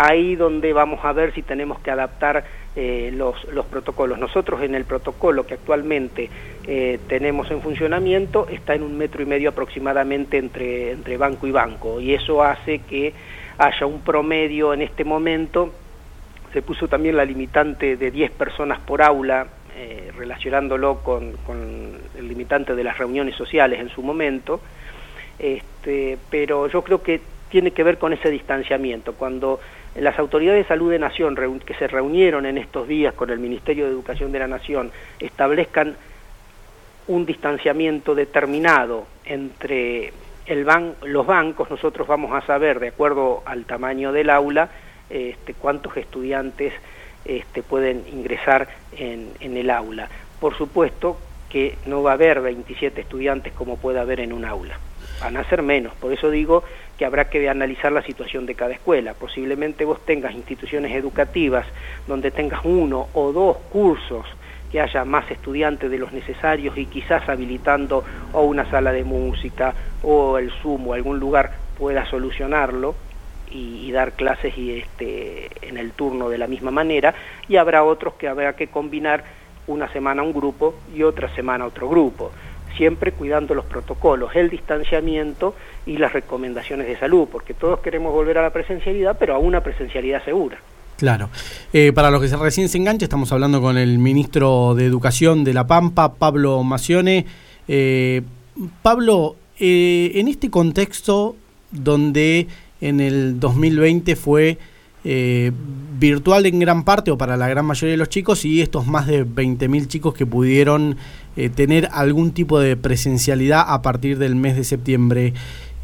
ahí 0.00 0.34
donde 0.34 0.72
vamos 0.72 1.04
a 1.04 1.12
ver 1.12 1.34
si 1.34 1.42
tenemos 1.42 1.78
que 1.80 1.90
adaptar 1.90 2.44
eh, 2.74 3.12
los, 3.12 3.36
protocolos. 3.66 4.18
Nosotros 4.18 4.62
en 4.62 4.74
el 4.74 4.86
protocolo 4.86 5.46
que 5.46 5.54
actualmente 5.54 6.30
eh, 6.66 6.98
tenemos 7.06 7.50
en 7.50 7.60
funcionamiento 7.60 8.48
está 8.48 8.74
en 8.74 8.82
un 8.82 8.96
metro 8.96 9.22
y 9.22 9.26
medio 9.26 9.50
aproximadamente 9.50 10.38
entre, 10.38 10.92
entre 10.92 11.18
banco 11.18 11.46
y 11.46 11.50
banco 11.50 12.00
y 12.00 12.14
eso 12.14 12.42
hace 12.42 12.78
que 12.78 13.12
haya 13.58 13.86
un 13.86 14.00
promedio 14.00 14.72
en 14.72 14.80
este 14.80 15.04
momento 15.04 15.72
se 16.54 16.62
puso 16.62 16.88
también 16.88 17.16
la 17.16 17.24
limitante 17.24 17.96
de 17.96 18.10
10 18.10 18.32
personas 18.32 18.80
por 18.80 19.02
aula, 19.02 19.46
eh, 19.76 20.10
relacionándolo 20.16 20.98
con, 21.04 21.34
el 22.18 22.28
limitante 22.28 22.74
de 22.74 22.84
las 22.84 22.98
reuniones 22.98 23.36
sociales 23.36 23.80
en 23.80 23.88
su 23.90 24.02
momento, 24.02 24.60
este, 25.38 26.18
pero 26.30 26.68
yo 26.68 26.82
creo 26.82 27.02
que 27.02 27.20
tiene 27.50 27.72
que 27.72 27.82
ver 27.82 27.98
con 27.98 28.12
ese 28.12 28.30
distanciamiento. 28.30 29.14
Cuando 29.14 29.60
las 29.96 30.18
autoridades 30.18 30.64
de 30.64 30.68
salud 30.68 30.90
de 30.90 30.98
Nación, 30.98 31.36
que 31.64 31.74
se 31.74 31.88
reunieron 31.88 32.46
en 32.46 32.58
estos 32.58 32.86
días 32.88 33.14
con 33.14 33.30
el 33.30 33.38
Ministerio 33.38 33.86
de 33.86 33.90
Educación 33.90 34.32
de 34.32 34.38
la 34.38 34.46
Nación, 34.46 34.90
establezcan 35.18 35.96
un 37.08 37.26
distanciamiento 37.26 38.14
determinado 38.14 39.06
entre 39.24 40.12
el 40.46 40.64
ban 40.64 40.94
los 41.02 41.26
bancos, 41.26 41.70
nosotros 41.70 42.06
vamos 42.06 42.32
a 42.32 42.46
saber, 42.46 42.80
de 42.80 42.88
acuerdo 42.88 43.42
al 43.44 43.64
tamaño 43.64 44.12
del 44.12 44.30
aula, 44.30 44.68
este, 45.08 45.54
cuántos 45.54 45.96
estudiantes 45.96 46.72
este, 47.24 47.62
pueden 47.62 48.04
ingresar 48.12 48.68
en, 48.96 49.32
en 49.40 49.56
el 49.56 49.70
aula. 49.70 50.08
Por 50.40 50.56
supuesto 50.56 51.18
que 51.48 51.76
no 51.86 52.02
va 52.02 52.12
a 52.12 52.14
haber 52.14 52.40
27 52.40 53.00
estudiantes 53.00 53.52
como 53.52 53.76
puede 53.76 53.98
haber 53.98 54.20
en 54.20 54.32
un 54.32 54.44
aula, 54.44 54.78
van 55.20 55.36
a 55.36 55.44
ser 55.44 55.62
menos, 55.62 55.94
por 55.96 56.12
eso 56.12 56.30
digo 56.30 56.62
que 57.00 57.06
habrá 57.06 57.30
que 57.30 57.48
analizar 57.48 57.90
la 57.92 58.02
situación 58.02 58.44
de 58.44 58.54
cada 58.54 58.74
escuela. 58.74 59.14
Posiblemente 59.14 59.86
vos 59.86 60.04
tengas 60.04 60.34
instituciones 60.34 60.92
educativas 60.92 61.64
donde 62.06 62.30
tengas 62.30 62.60
uno 62.62 63.08
o 63.14 63.32
dos 63.32 63.56
cursos 63.72 64.26
que 64.70 64.82
haya 64.82 65.06
más 65.06 65.30
estudiantes 65.30 65.90
de 65.90 65.96
los 65.96 66.12
necesarios 66.12 66.76
y 66.76 66.84
quizás 66.84 67.26
habilitando 67.26 68.04
o 68.34 68.42
una 68.42 68.70
sala 68.70 68.92
de 68.92 69.02
música 69.02 69.72
o 70.02 70.36
el 70.36 70.50
Zoom 70.50 70.88
o 70.88 70.92
algún 70.92 71.18
lugar 71.18 71.52
pueda 71.78 72.04
solucionarlo 72.04 72.94
y, 73.50 73.90
dar 73.92 74.12
clases 74.12 74.56
y 74.58 74.80
este, 74.80 75.48
en 75.62 75.78
el 75.78 75.92
turno 75.92 76.28
de 76.28 76.36
la 76.36 76.48
misma 76.48 76.70
manera 76.70 77.14
y 77.48 77.56
habrá 77.56 77.82
otros 77.82 78.12
que 78.14 78.28
habrá 78.28 78.54
que 78.56 78.66
combinar 78.66 79.24
una 79.66 79.90
semana 79.90 80.22
un 80.22 80.34
grupo 80.34 80.74
y 80.94 81.02
otra 81.02 81.34
semana 81.34 81.64
otro 81.64 81.88
grupo 81.88 82.30
siempre 82.76 83.12
cuidando 83.12 83.54
los 83.54 83.64
protocolos, 83.64 84.34
el 84.34 84.50
distanciamiento 84.50 85.54
y 85.86 85.96
las 85.96 86.12
recomendaciones 86.12 86.86
de 86.86 86.98
salud, 86.98 87.28
porque 87.30 87.54
todos 87.54 87.80
queremos 87.80 88.12
volver 88.12 88.38
a 88.38 88.42
la 88.42 88.50
presencialidad, 88.50 89.16
pero 89.18 89.34
a 89.34 89.38
una 89.38 89.62
presencialidad 89.62 90.24
segura. 90.24 90.58
Claro. 91.00 91.30
Eh, 91.72 91.92
para 91.94 92.10
los 92.10 92.20
que 92.20 92.36
recién 92.36 92.68
se 92.68 92.76
engancha, 92.76 93.06
estamos 93.06 93.32
hablando 93.32 93.62
con 93.62 93.78
el 93.78 93.98
ministro 93.98 94.74
de 94.74 94.84
Educación 94.84 95.44
de 95.44 95.54
La 95.54 95.66
Pampa, 95.66 96.12
Pablo 96.12 96.62
Macione. 96.62 97.24
Eh, 97.68 98.20
Pablo, 98.82 99.36
eh, 99.58 100.12
en 100.16 100.28
este 100.28 100.50
contexto 100.50 101.36
donde 101.70 102.48
en 102.82 103.00
el 103.00 103.40
2020 103.40 104.14
fue 104.14 104.58
virtual 105.02 106.44
en 106.44 106.58
gran 106.58 106.84
parte 106.84 107.10
o 107.10 107.16
para 107.16 107.38
la 107.38 107.48
gran 107.48 107.64
mayoría 107.64 107.92
de 107.92 107.96
los 107.96 108.10
chicos 108.10 108.44
y 108.44 108.60
estos 108.60 108.86
más 108.86 109.06
de 109.06 109.24
20.000 109.24 109.86
chicos 109.86 110.12
que 110.12 110.26
pudieron 110.26 110.98
tener 111.54 111.88
algún 111.92 112.32
tipo 112.32 112.60
de 112.60 112.76
presencialidad 112.76 113.64
a 113.66 113.80
partir 113.80 114.18
del 114.18 114.36
mes 114.36 114.56
de 114.56 114.64
septiembre. 114.64 115.32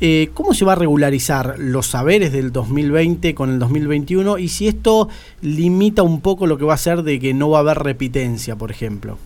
Eh, 0.01 0.29
¿Cómo 0.35 0.53
se 0.53 0.67
va 0.67 0.73
a 0.73 0.77
regularizar 0.77 1.55
los 1.59 1.87
saberes 1.87 2.31
del 2.31 2.53
2020 2.53 3.35
con 3.35 3.49
el 3.49 3.59
2021 3.59 4.37
y 4.37 4.49
si 4.49 4.69
esto 4.69 5.09
limita 5.41 6.03
un 6.03 6.21
poco 6.21 6.47
lo 6.47 6.59
que 6.59 6.67
va 6.67 6.75
a 6.75 6.79
ser 6.79 7.03
de 7.03 7.19
que 7.19 7.33
no 7.33 7.49
va 7.49 7.59
a 7.59 7.61
haber 7.63 7.79
repitencia, 7.79 8.57
por 8.57 8.71
ejemplo? 8.71 9.17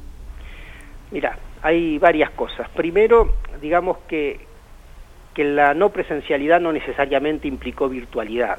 Mira, 1.11 1.37
hay 1.63 1.99
varias 1.99 2.31
cosas. 2.31 2.69
Primero, 2.69 3.35
digamos 3.61 3.99
que, 4.07 4.39
que 5.35 5.43
la 5.43 5.75
no 5.75 5.89
presencialidad 5.89 6.61
no 6.61 6.73
necesariamente 6.73 7.49
implicó 7.49 7.89
virtualidad. 7.89 8.59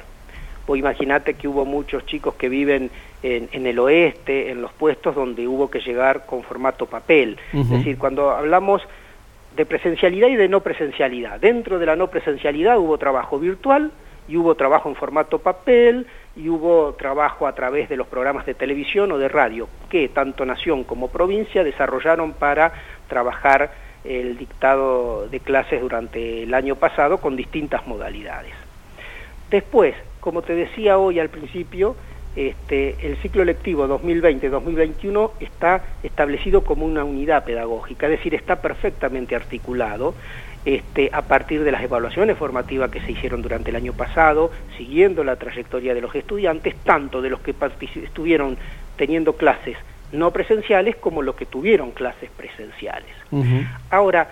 Vos 0.68 0.78
imaginate 0.78 1.36
que 1.36 1.48
hubo 1.48 1.64
muchos 1.64 2.06
chicos 2.06 2.36
que 2.36 2.50
viven 2.50 2.92
en, 3.24 3.48
en, 3.54 3.66
el 3.66 3.80
oeste, 3.80 4.52
en 4.52 4.62
los 4.62 4.74
puestos 4.74 5.16
donde 5.16 5.48
hubo 5.48 5.72
que 5.72 5.80
llegar 5.80 6.26
con 6.26 6.44
formato 6.44 6.86
papel. 6.86 7.38
Es 7.54 7.70
decir, 7.70 7.98
cuando 7.98 8.32
hablamos 8.32 8.82
de 9.56 9.66
presencialidad 9.66 10.28
y 10.30 10.36
de 10.36 10.48
no 10.48 10.62
presencialidad. 10.62 11.40
Dentro 11.40 11.80
de 11.80 11.86
la 11.86 11.96
no 11.96 12.08
presencialidad 12.08 12.78
hubo 12.78 12.98
trabajo 12.98 13.40
virtual 13.40 13.92
y 14.28 14.38
hubo 14.38 14.56
trabajo 14.56 14.90
en 14.90 14.96
formato 14.96 15.40
papel 15.40 16.08
y 16.36 16.48
hubo 16.48 16.94
trabajo 16.94 17.48
a 17.48 17.54
través 17.54 17.90
de 17.90 17.98
los 17.98 18.08
programas 18.08 18.46
de 18.46 18.54
televisión 18.54 19.12
o 19.12 19.18
de 19.18 19.28
radio 19.28 19.68
que 19.90 20.08
tanto 20.10 20.46
nación 20.46 20.84
como 20.84 21.10
provincia 21.10 21.64
desarrollaron 21.64 22.34
para 22.34 22.72
trabajar 23.10 23.72
el 24.04 24.38
dictado 24.38 25.28
de 25.28 25.40
clases 25.40 25.82
durante 25.82 26.44
el 26.44 26.54
año 26.54 26.76
pasado 26.76 27.18
con 27.18 27.36
distintas 27.36 27.86
modalidades. 27.86 28.54
Después, 29.50 29.96
como 30.22 30.42
te 30.42 30.56
decía 30.56 30.98
hoy 30.98 31.20
al 31.20 31.30
principio, 31.30 31.96
este, 32.36 32.96
el 33.06 33.18
ciclo 33.18 33.44
lectivo 33.44 33.88
2020-2021 33.88 35.32
está 35.40 35.84
establecido 36.04 36.64
como 36.64 36.86
una 36.86 37.04
unidad 37.04 37.44
pedagógica, 37.44 38.08
es 38.08 38.14
decir, 38.14 38.36
está 38.36 38.62
perfectamente 38.62 39.36
articulado 39.36 40.14
este, 40.64 41.10
a 41.12 41.24
partir 41.24 41.64
de 41.64 41.72
las 41.72 41.84
evaluaciones 41.84 42.38
formativas 42.38 42.92
que 42.92 43.02
se 43.02 43.12
hicieron 43.12 43.42
durante 43.42 43.72
el 43.72 43.76
año 43.76 43.94
pasado, 43.94 44.52
siguiendo 44.78 45.24
la 45.24 45.36
trayectoria 45.36 45.94
de 45.94 46.02
los 46.02 46.14
estudiantes, 46.16 46.76
tanto 46.84 47.22
de 47.22 47.30
los 47.30 47.42
que 47.42 47.56
estuvieron 48.04 48.58
teniendo 48.96 49.34
clases 49.34 49.78
no 50.12 50.32
presenciales 50.32 50.96
como 50.98 51.22
los 51.22 51.36
que 51.36 51.46
tuvieron 51.46 51.92
clases 51.92 52.30
presenciales. 52.32 53.10
Ahora, 53.90 54.30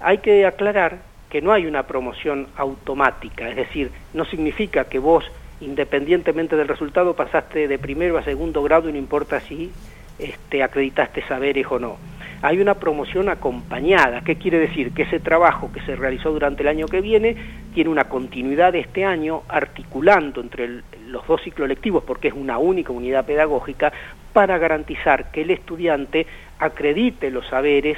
hay 0.00 0.18
que 0.18 0.46
aclarar 0.46 0.98
que 1.30 1.40
no 1.40 1.52
hay 1.52 1.66
una 1.66 1.84
promoción 1.84 2.46
automática, 2.56 3.48
es 3.48 3.56
decir, 3.56 3.90
no 4.12 4.24
significa 4.24 4.84
que 4.84 4.98
vos 4.98 5.24
independientemente 5.60 6.56
del 6.56 6.68
resultado, 6.68 7.14
pasaste 7.14 7.68
de 7.68 7.78
primero 7.78 8.18
a 8.18 8.22
segundo 8.22 8.62
grado 8.62 8.88
y 8.88 8.92
no 8.92 8.98
importa 8.98 9.40
si 9.40 9.70
este, 10.18 10.62
acreditaste 10.62 11.22
saberes 11.26 11.66
o 11.70 11.78
no. 11.78 11.96
Hay 12.42 12.60
una 12.60 12.74
promoción 12.74 13.30
acompañada. 13.30 14.20
¿Qué 14.20 14.36
quiere 14.36 14.58
decir? 14.58 14.92
Que 14.92 15.04
ese 15.04 15.18
trabajo 15.18 15.72
que 15.72 15.80
se 15.80 15.96
realizó 15.96 16.30
durante 16.30 16.62
el 16.62 16.68
año 16.68 16.86
que 16.86 17.00
viene 17.00 17.36
tiene 17.72 17.88
una 17.88 18.04
continuidad 18.04 18.74
este 18.74 19.04
año 19.04 19.42
articulando 19.48 20.40
entre 20.40 20.82
los 21.08 21.26
dos 21.26 21.40
ciclos 21.42 21.68
lectivos, 21.68 22.04
porque 22.04 22.28
es 22.28 22.34
una 22.34 22.58
única 22.58 22.92
unidad 22.92 23.24
pedagógica, 23.24 23.92
para 24.34 24.58
garantizar 24.58 25.30
que 25.30 25.42
el 25.42 25.52
estudiante 25.52 26.26
acredite 26.58 27.30
los 27.30 27.46
saberes 27.46 27.96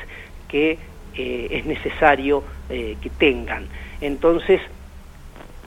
que 0.49 0.79
eh, 1.15 1.49
es 1.51 1.67
necesario 1.67 2.45
eh, 2.69 2.97
que 3.01 3.11
tengan. 3.11 3.67
Entonces, 4.01 4.61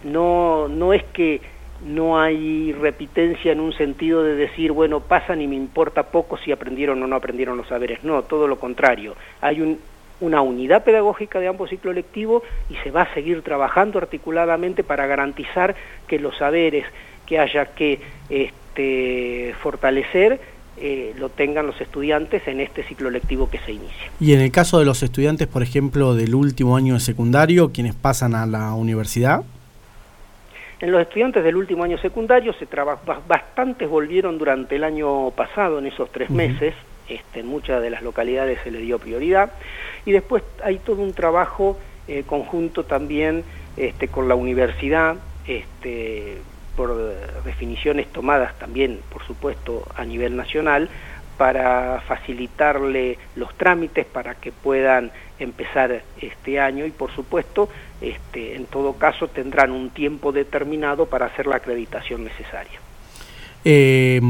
no, 0.04 0.68
no 0.68 0.94
es 0.94 1.04
que 1.06 1.42
no 1.86 2.20
hay 2.20 2.74
repitencia 2.74 3.52
en 3.52 3.60
un 3.60 3.74
sentido 3.74 4.24
de 4.24 4.36
decir, 4.36 4.72
bueno, 4.72 5.00
pasan 5.00 5.42
y 5.42 5.48
me 5.48 5.56
importa 5.56 6.04
poco 6.04 6.38
si 6.38 6.52
aprendieron 6.52 7.02
o 7.02 7.08
no 7.08 7.16
aprendieron 7.16 7.58
los 7.58 7.68
saberes. 7.68 8.04
No, 8.04 8.24
todo 8.24 8.48
lo 8.48 8.60
contrario. 8.60 9.16
Hay 9.42 9.78
una 10.20 10.42
unidad 10.42 10.84
pedagógica 10.84 11.40
de 11.40 11.48
ambos 11.48 11.70
ciclos 11.70 11.96
lectivos 11.96 12.44
y 12.70 12.76
se 12.84 12.92
va 12.92 13.04
a 13.04 13.14
seguir 13.14 13.42
trabajando 13.42 13.98
articuladamente 13.98 14.84
para 14.84 15.08
garantizar 15.08 15.76
que 16.08 16.20
los 16.20 16.38
saberes 16.38 16.86
que 17.26 17.40
haya 17.40 17.68
que 17.68 18.00
este, 18.30 19.54
fortalecer 19.62 20.40
eh, 20.82 21.14
lo 21.18 21.30
tengan 21.30 21.68
los 21.68 21.80
estudiantes 21.82 22.48
en 22.48 22.62
este 22.62 22.84
ciclo 22.84 23.10
lectivo 23.10 23.50
que 23.50 23.60
se 23.60 23.74
inicia. 23.74 24.12
Y 24.20 24.34
en 24.34 24.40
el 24.40 24.52
caso 24.52 24.80
de 24.80 24.86
los 24.86 25.04
estudiantes, 25.04 25.48
por 25.48 25.62
ejemplo, 25.62 26.16
del 26.16 26.36
último 26.36 26.78
año 26.78 26.94
de 26.94 27.00
secundario, 27.02 27.72
quienes 27.72 27.96
pasan 27.96 28.34
a 28.34 28.46
la 28.46 28.74
universidad. 28.74 29.44
En 30.82 30.92
los 30.92 31.02
estudiantes 31.02 31.44
del 31.44 31.58
último 31.58 31.84
año 31.84 31.98
secundario, 31.98 32.54
se 32.54 32.66
bastantes 33.28 33.90
volvieron 33.90 34.38
durante 34.38 34.78
el 34.78 34.84
año 34.86 35.32
pasado, 35.32 35.80
en 35.80 35.88
esos 35.88 36.10
tres 36.12 36.30
meses, 36.30 36.74
este, 37.10 37.42
en 37.42 37.48
muchas 37.48 37.82
de 37.82 37.90
las 37.90 38.02
localidades 38.02 38.60
se 38.64 38.72
le 38.72 38.80
dio 38.80 38.98
prioridad, 38.98 39.52
y 40.06 40.12
después 40.12 40.44
hay 40.64 40.78
todo 40.78 41.02
un 41.02 41.14
trabajo 41.14 41.78
eh, 42.08 42.24
conjunto 42.26 42.86
también 42.86 43.44
este, 43.76 44.08
con 44.08 44.30
la 44.30 44.36
universidad, 44.36 45.18
este, 45.46 46.38
por 46.78 46.96
definiciones 47.44 48.08
tomadas 48.08 48.58
también, 48.58 49.02
por 49.12 49.26
supuesto, 49.26 49.86
a 49.96 50.06
nivel 50.06 50.38
nacional, 50.38 50.88
para 51.38 52.02
facilitarle 52.08 53.18
los 53.36 53.54
trámites 53.56 54.06
para 54.06 54.36
que 54.36 54.52
puedan 54.52 55.12
empezar 55.40 56.04
este 56.22 56.60
año 56.60 56.86
y 56.86 56.92
por 56.92 57.12
supuesto 57.12 57.70
este, 58.02 58.56
en 58.56 58.66
todo 58.66 58.94
caso 58.94 59.28
tendrán 59.28 59.72
un 59.72 59.90
tiempo 59.90 60.32
determinado 60.32 61.06
para 61.06 61.28
hacer 61.28 61.48
la 61.48 61.58
acreditación 61.58 62.24
necesaria. 62.24 62.80
Eh, 63.66 64.22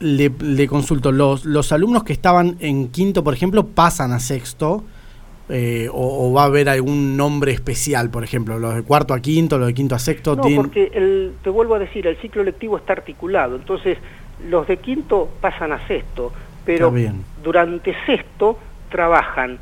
le, 0.00 0.66
consulto, 0.66 1.12
los, 1.12 1.44
los 1.44 1.72
alumnos 1.72 2.04
que 2.04 2.12
estaban 2.12 2.56
en 2.60 2.88
quinto, 2.88 3.22
por 3.22 3.34
ejemplo, 3.34 3.66
pasan 3.66 4.12
a 4.12 4.20
sexto. 4.20 4.84
Eh, 5.52 5.88
o, 5.92 6.32
va 6.32 6.42
a 6.42 6.44
haber 6.44 6.68
algún 6.68 7.16
nombre 7.16 7.50
especial, 7.50 8.08
por 8.08 8.22
ejemplo, 8.22 8.60
los 8.60 8.72
de 8.72 8.82
cuarto 8.84 9.14
a 9.14 9.20
quinto, 9.20 9.58
los 9.58 9.66
de 9.66 9.74
quinto 9.74 9.96
a 9.96 9.98
sexto? 9.98 10.36
No, 10.36 10.44
porque 10.54 10.92
el, 10.94 11.32
te 11.42 11.50
vuelvo 11.50 11.74
a 11.74 11.80
decir, 11.80 12.06
el 12.06 12.16
ciclo 12.18 12.44
lectivo 12.44 12.76
está 12.76 12.92
articulado, 12.92 13.56
entonces 13.56 13.98
los 14.48 14.68
de 14.68 14.76
quinto 14.76 15.28
pasan 15.40 15.72
a 15.72 15.84
sexto, 15.88 16.32
pero 16.64 16.94
durante 17.42 17.96
sexto 18.06 18.58
trabajan, 18.90 19.58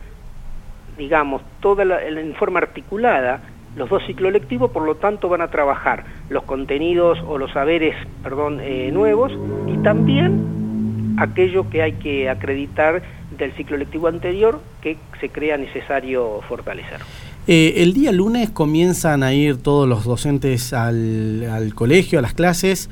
digamos, 0.97 1.43
toda 1.61 1.85
la, 1.85 2.03
en 2.05 2.35
forma 2.35 2.59
articulada 2.59 3.41
los 3.77 3.89
dos 3.89 4.03
ciclos 4.07 4.33
lectivos, 4.33 4.71
por 4.71 4.83
lo 4.83 4.97
tanto 4.97 5.29
van 5.29 5.41
a 5.41 5.49
trabajar 5.49 6.05
los 6.31 6.43
contenidos 6.45 7.19
o 7.27 7.39
los 7.39 7.53
saberes, 7.53 7.95
perdón, 8.23 8.59
eh, 8.61 8.91
nuevos 8.93 9.33
y 9.67 9.77
también 9.79 11.15
aquello 11.19 11.69
que 11.71 11.83
hay 11.83 11.93
que 11.93 12.29
acreditar 12.29 13.03
del 13.37 13.53
ciclo 13.53 13.77
lectivo 13.77 14.09
anterior 14.09 14.61
que 14.81 14.97
se 15.21 15.29
crea 15.29 15.57
necesario 15.57 16.41
fortalecer. 16.49 17.01
Eh, 17.47 17.75
el 17.83 17.95
día 17.95 18.13
lunes 18.13 18.51
comienzan 18.51 19.23
a 19.23 19.33
ir 19.33 19.63
todos 19.63 19.89
los 19.89 20.05
docentes 20.05 20.73
al, 20.73 21.49
al 21.51 21.75
colegio, 21.75 22.19
a 22.19 22.23
las 22.23 22.35
clases. 22.35 22.91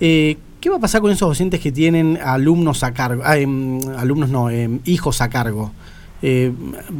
Eh, 0.00 0.36
¿qué 0.66 0.70
va 0.70 0.78
a 0.78 0.80
pasar 0.80 1.00
con 1.00 1.12
esos 1.12 1.28
docentes 1.28 1.60
que 1.60 1.70
tienen 1.70 2.18
alumnos 2.20 2.82
a 2.82 2.92
cargo, 2.92 3.22
ah, 3.24 3.34
alumnos 3.34 4.30
no, 4.30 4.50
em, 4.50 4.80
hijos 4.84 5.20
a 5.20 5.30
cargo? 5.30 5.70
Eh, 6.22 6.50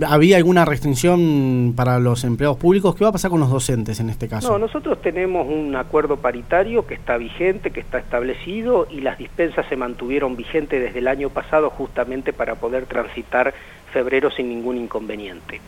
¿Había 0.07 0.37
alguna 0.37 0.65
restricción 0.65 1.75
para 1.75 1.99
los 1.99 2.23
empleados 2.23 2.59
públicos? 2.59 2.95
¿Qué 2.95 3.03
va 3.03 3.11
a 3.11 3.13
pasar 3.13 3.33
con 3.33 3.41
los 3.41 3.51
docentes 3.51 3.99
en 3.99 4.09
este 4.09 4.29
caso? 4.29 4.53
No, 4.53 4.59
nosotros 4.61 5.03
tenemos 5.03 5.49
un 5.49 5.75
acuerdo 5.75 6.17
paritario 6.17 6.87
que 6.87 6.95
está 6.95 7.17
vigente, 7.17 7.73
que 7.73 7.81
está 7.81 7.99
establecido 7.99 8.87
y 8.89 9.01
las 9.01 9.19
dispensas 9.19 9.67
se 9.69 9.75
mantuvieron 9.75 10.37
vigentes 10.37 10.81
desde 10.81 11.01
el 11.01 11.09
año 11.09 11.31
pasado 11.31 11.69
justamente 11.71 12.33
para 12.33 12.55
poder 12.55 12.87
transitar 12.87 13.53
febrero 13.93 14.31
sin 14.31 14.49
ningún 14.49 14.77
inconveniente. 14.77 15.61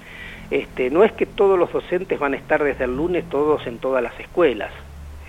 Este, 0.53 0.89
no 0.91 1.03
es 1.03 1.11
que 1.11 1.27
todos 1.27 1.59
los 1.59 1.73
docentes 1.73 2.17
van 2.21 2.35
a 2.35 2.37
estar 2.37 2.63
desde 2.63 2.85
el 2.85 2.97
lunes 2.97 3.29
todos 3.29 3.67
en 3.67 3.79
todas 3.79 4.05
las 4.05 4.19
escuelas, 4.21 4.71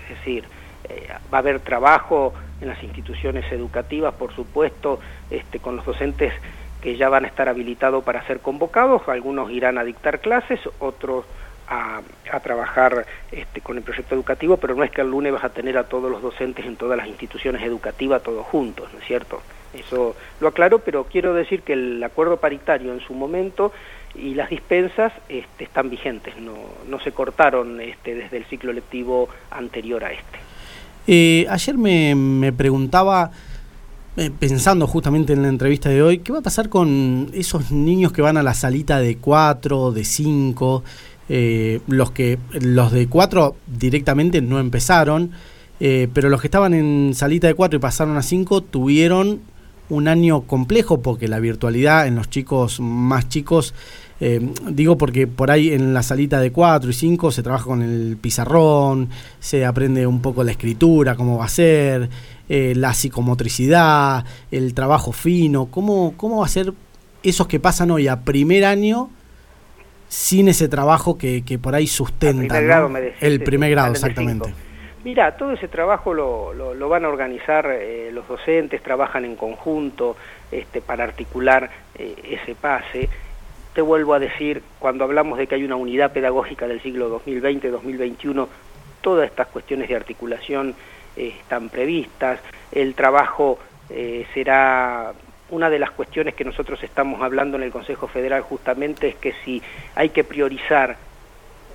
es 0.04 0.18
decir, 0.18 0.44
eh, 0.88 1.08
va 1.32 1.38
a 1.38 1.40
haber 1.40 1.58
trabajo 1.58 2.32
en 2.60 2.68
las 2.68 2.82
instituciones 2.82 3.50
educativas, 3.52 4.14
por 4.14 4.34
supuesto, 4.34 5.00
este, 5.30 5.58
con 5.58 5.76
los 5.76 5.84
docentes 5.84 6.32
que 6.80 6.96
ya 6.96 7.08
van 7.08 7.24
a 7.24 7.28
estar 7.28 7.48
habilitados 7.48 8.02
para 8.04 8.26
ser 8.26 8.40
convocados, 8.40 9.06
algunos 9.08 9.50
irán 9.50 9.78
a 9.78 9.84
dictar 9.84 10.20
clases, 10.20 10.60
otros 10.78 11.24
a, 11.68 12.00
trabajar 12.42 13.06
este, 13.30 13.60
con 13.60 13.76
el 13.76 13.82
proyecto 13.82 14.14
educativo, 14.14 14.56
pero 14.56 14.74
no 14.74 14.82
es 14.82 14.90
que 14.90 15.02
el 15.02 15.10
lunes 15.10 15.32
vas 15.32 15.44
a 15.44 15.50
tener 15.50 15.78
a 15.78 15.84
todos 15.84 16.10
los 16.10 16.20
docentes 16.20 16.66
en 16.66 16.76
todas 16.76 16.96
las 16.96 17.06
instituciones 17.06 17.62
educativas 17.62 18.22
todos 18.22 18.44
juntos, 18.46 18.88
¿no 18.92 18.98
es 18.98 19.04
cierto? 19.06 19.40
Eso 19.72 20.16
lo 20.40 20.48
aclaro, 20.48 20.80
pero 20.80 21.04
quiero 21.04 21.32
decir 21.32 21.62
que 21.62 21.74
el 21.74 22.02
acuerdo 22.02 22.38
paritario 22.38 22.92
en 22.92 23.00
su 23.00 23.14
momento 23.14 23.72
y 24.14 24.34
las 24.34 24.50
dispensas 24.50 25.12
este, 25.28 25.64
están 25.64 25.90
vigentes, 25.90 26.34
no, 26.38 26.98
se 27.00 27.12
cortaron 27.12 27.78
desde 27.78 28.36
el 28.36 28.44
ciclo 28.46 28.72
lectivo 28.72 29.28
anterior 29.50 30.04
a 30.04 30.12
este. 30.12 30.49
Eh, 31.06 31.46
ayer 31.48 31.76
me, 31.76 32.14
me 32.14 32.52
preguntaba 32.52 33.30
eh, 34.16 34.30
pensando 34.36 34.86
justamente 34.88 35.32
en 35.32 35.42
la 35.42 35.48
entrevista 35.48 35.88
de 35.88 36.02
hoy, 36.02 36.18
¿qué 36.18 36.32
va 36.32 36.40
a 36.40 36.42
pasar 36.42 36.68
con 36.68 37.30
esos 37.32 37.70
niños 37.70 38.12
que 38.12 38.22
van 38.22 38.36
a 38.36 38.42
la 38.42 38.54
salita 38.54 38.98
de 38.98 39.16
4, 39.16 39.92
de 39.92 40.04
5? 40.04 40.84
Eh, 41.28 41.80
los, 41.86 42.10
que, 42.10 42.38
los 42.60 42.90
de 42.90 43.06
4 43.06 43.54
directamente 43.78 44.42
no 44.42 44.58
empezaron, 44.58 45.30
eh, 45.78 46.08
pero 46.12 46.28
los 46.28 46.40
que 46.40 46.48
estaban 46.48 46.74
en 46.74 47.12
salita 47.14 47.46
de 47.46 47.54
4 47.54 47.76
y 47.76 47.80
pasaron 47.80 48.16
a 48.16 48.22
5 48.22 48.62
tuvieron 48.62 49.40
un 49.88 50.08
año 50.08 50.40
complejo 50.42 51.02
porque 51.02 51.28
la 51.28 51.38
virtualidad 51.38 52.08
en 52.08 52.16
los 52.16 52.28
chicos 52.28 52.80
más 52.80 53.28
chicos, 53.28 53.74
digo 54.20 54.98
porque 54.98 55.26
por 55.26 55.50
ahí 55.50 55.72
en 55.72 55.94
la 55.94 56.02
salita 56.02 56.40
de 56.40 56.52
4 56.52 56.90
y 56.90 56.92
5 56.92 57.30
se 57.30 57.42
trabaja 57.42 57.64
con 57.64 57.82
el 57.82 58.18
pizarrón, 58.20 59.08
se 59.38 59.64
aprende 59.64 60.06
un 60.06 60.20
poco 60.20 60.44
la 60.44 60.50
escritura, 60.50 61.14
cómo 61.14 61.38
va 61.38 61.46
a 61.46 61.48
ser, 61.48 62.10
eh, 62.48 62.74
la 62.76 62.92
psicomotricidad, 62.92 64.24
el 64.50 64.74
trabajo 64.74 65.12
fino, 65.12 65.66
¿cómo, 65.66 66.14
¿cómo 66.16 66.40
va 66.40 66.46
a 66.46 66.48
ser 66.48 66.72
esos 67.22 67.46
que 67.46 67.60
pasan 67.60 67.90
hoy 67.90 68.08
a 68.08 68.20
primer 68.20 68.64
año 68.64 69.08
sin 70.08 70.48
ese 70.48 70.68
trabajo 70.68 71.16
que, 71.16 71.42
por 71.62 71.74
ahí 71.74 71.86
sustenta? 71.86 72.58
el 73.20 73.42
primer 73.42 73.70
grado, 73.70 73.92
exactamente. 73.92 74.52
Mira, 75.02 75.34
todo 75.36 75.52
ese 75.52 75.68
trabajo 75.68 76.12
lo, 76.12 76.52
lo, 76.52 76.88
van 76.88 77.06
a 77.06 77.08
organizar 77.08 77.66
eh, 77.70 78.10
los 78.12 78.28
docentes, 78.28 78.82
trabajan 78.82 79.24
en 79.24 79.34
conjunto 79.34 80.16
este, 80.50 80.82
para 80.82 81.04
articular 81.04 81.70
eh, 81.94 82.38
ese 82.42 82.54
pase. 82.54 83.08
Te 83.74 83.82
vuelvo 83.82 84.14
a 84.14 84.18
decir, 84.18 84.62
cuando 84.78 85.04
hablamos 85.04 85.38
de 85.38 85.46
que 85.46 85.54
hay 85.54 85.64
una 85.64 85.76
unidad 85.76 86.12
pedagógica 86.12 86.66
del 86.66 86.82
siglo 86.82 87.20
2020-2021, 87.24 88.48
todas 89.00 89.28
estas 89.28 89.46
cuestiones 89.48 89.88
de 89.88 89.96
articulación 89.96 90.74
están 91.16 91.68
previstas, 91.68 92.40
el 92.72 92.94
trabajo 92.94 93.58
eh, 93.88 94.26
será 94.34 95.12
una 95.50 95.68
de 95.68 95.78
las 95.78 95.90
cuestiones 95.90 96.34
que 96.34 96.44
nosotros 96.44 96.82
estamos 96.82 97.22
hablando 97.22 97.56
en 97.56 97.64
el 97.64 97.70
Consejo 97.70 98.06
Federal 98.06 98.42
justamente 98.42 99.08
es 99.08 99.16
que 99.16 99.34
si 99.44 99.62
hay 99.94 100.10
que 100.10 100.24
priorizar 100.24 100.96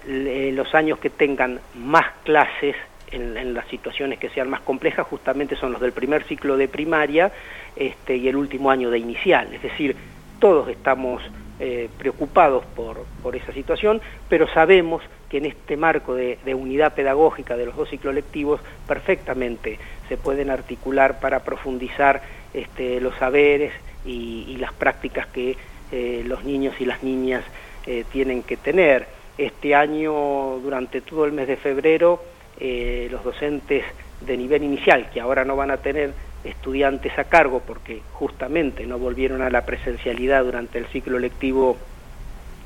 los 0.08 0.76
años 0.76 1.00
que 1.00 1.10
tengan 1.10 1.60
más 1.74 2.06
clases 2.24 2.76
en, 3.12 3.54
las 3.54 3.68
situaciones 3.68 4.20
que 4.20 4.30
sean 4.30 4.50
más 4.50 4.62
complejas, 4.62 5.08
justamente 5.08 5.56
son 5.56 5.72
los 5.72 5.82
del 5.82 5.94
primer 5.94 6.24
ciclo 6.24 6.58
de 6.58 6.68
primaria 6.68 7.32
este, 7.76 8.16
y 8.16 8.28
el 8.28 8.36
último 8.36 8.70
año 8.70 8.90
de 8.90 9.00
inicial. 9.00 9.52
Es 9.54 9.62
decir, 9.62 9.96
todos 10.40 10.70
estamos 10.70 11.24
eh, 11.60 11.90
preocupados 11.98 12.66
por, 12.76 13.06
por, 13.24 13.36
esa 13.36 13.54
situación, 13.54 14.02
pero 14.28 14.46
sabemos 14.54 15.02
que 15.30 15.38
en 15.38 15.46
este 15.46 15.78
marco 15.78 16.14
de, 16.14 16.38
unidad 16.54 16.94
pedagógica 16.94 17.56
de 17.56 17.66
los 17.66 17.78
dos 17.78 17.90
ciclos 17.90 18.14
lectivos 18.14 18.60
perfectamente 18.86 19.80
se 20.10 20.18
pueden 20.18 20.50
articular 20.50 21.22
para 21.22 21.46
profundizar 21.46 22.22
este, 22.54 23.00
los 23.00 23.16
saberes 23.16 23.72
y, 24.06 24.58
las 24.58 24.74
prácticas 24.74 25.28
que 25.28 25.56
eh, 25.94 26.24
los 26.26 26.44
niños 26.44 26.76
y 26.80 26.86
las 26.86 27.04
niñas 27.04 27.44
eh, 27.86 28.04
tienen 28.12 28.44
que 28.44 28.58
tener. 28.58 29.08
Este 29.38 29.76
año, 29.76 30.60
durante 30.60 31.00
todo 31.00 31.24
el 31.24 31.32
mes 31.32 31.48
de 31.48 31.56
febrero, 31.56 32.22
los 32.60 33.24
docentes 33.24 33.84
de 34.22 34.38
nivel 34.38 34.64
inicial, 34.64 35.10
que 35.10 35.22
ahora 35.22 35.46
no 35.46 35.56
van 35.56 35.72
a 35.72 35.78
tener 35.78 36.14
estudiantes 36.46 37.18
a 37.18 37.26
cargo 37.26 37.62
porque 37.66 38.02
justamente 38.14 38.86
no 38.86 38.98
volvieron 38.98 39.42
a 39.42 39.50
la 39.50 39.66
presencialidad 39.66 40.44
durante 40.44 40.78
el 40.78 40.86
ciclo 40.88 41.20
lectivo 41.20 41.78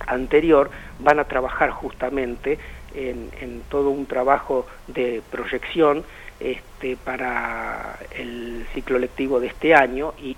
anterior, 0.06 0.70
van 1.00 1.20
a 1.20 1.26
trabajar 1.26 1.72
justamente 1.72 2.58
en, 2.94 3.62
todo 3.70 3.90
un 3.90 4.06
trabajo 4.06 4.66
de 4.88 5.22
proyección 5.32 6.04
este, 6.40 6.98
para 6.98 8.00
el 8.18 8.66
ciclo 8.74 8.98
lectivo 8.98 9.40
de 9.40 9.48
este 9.48 9.76
año 9.76 10.14
y 10.18 10.36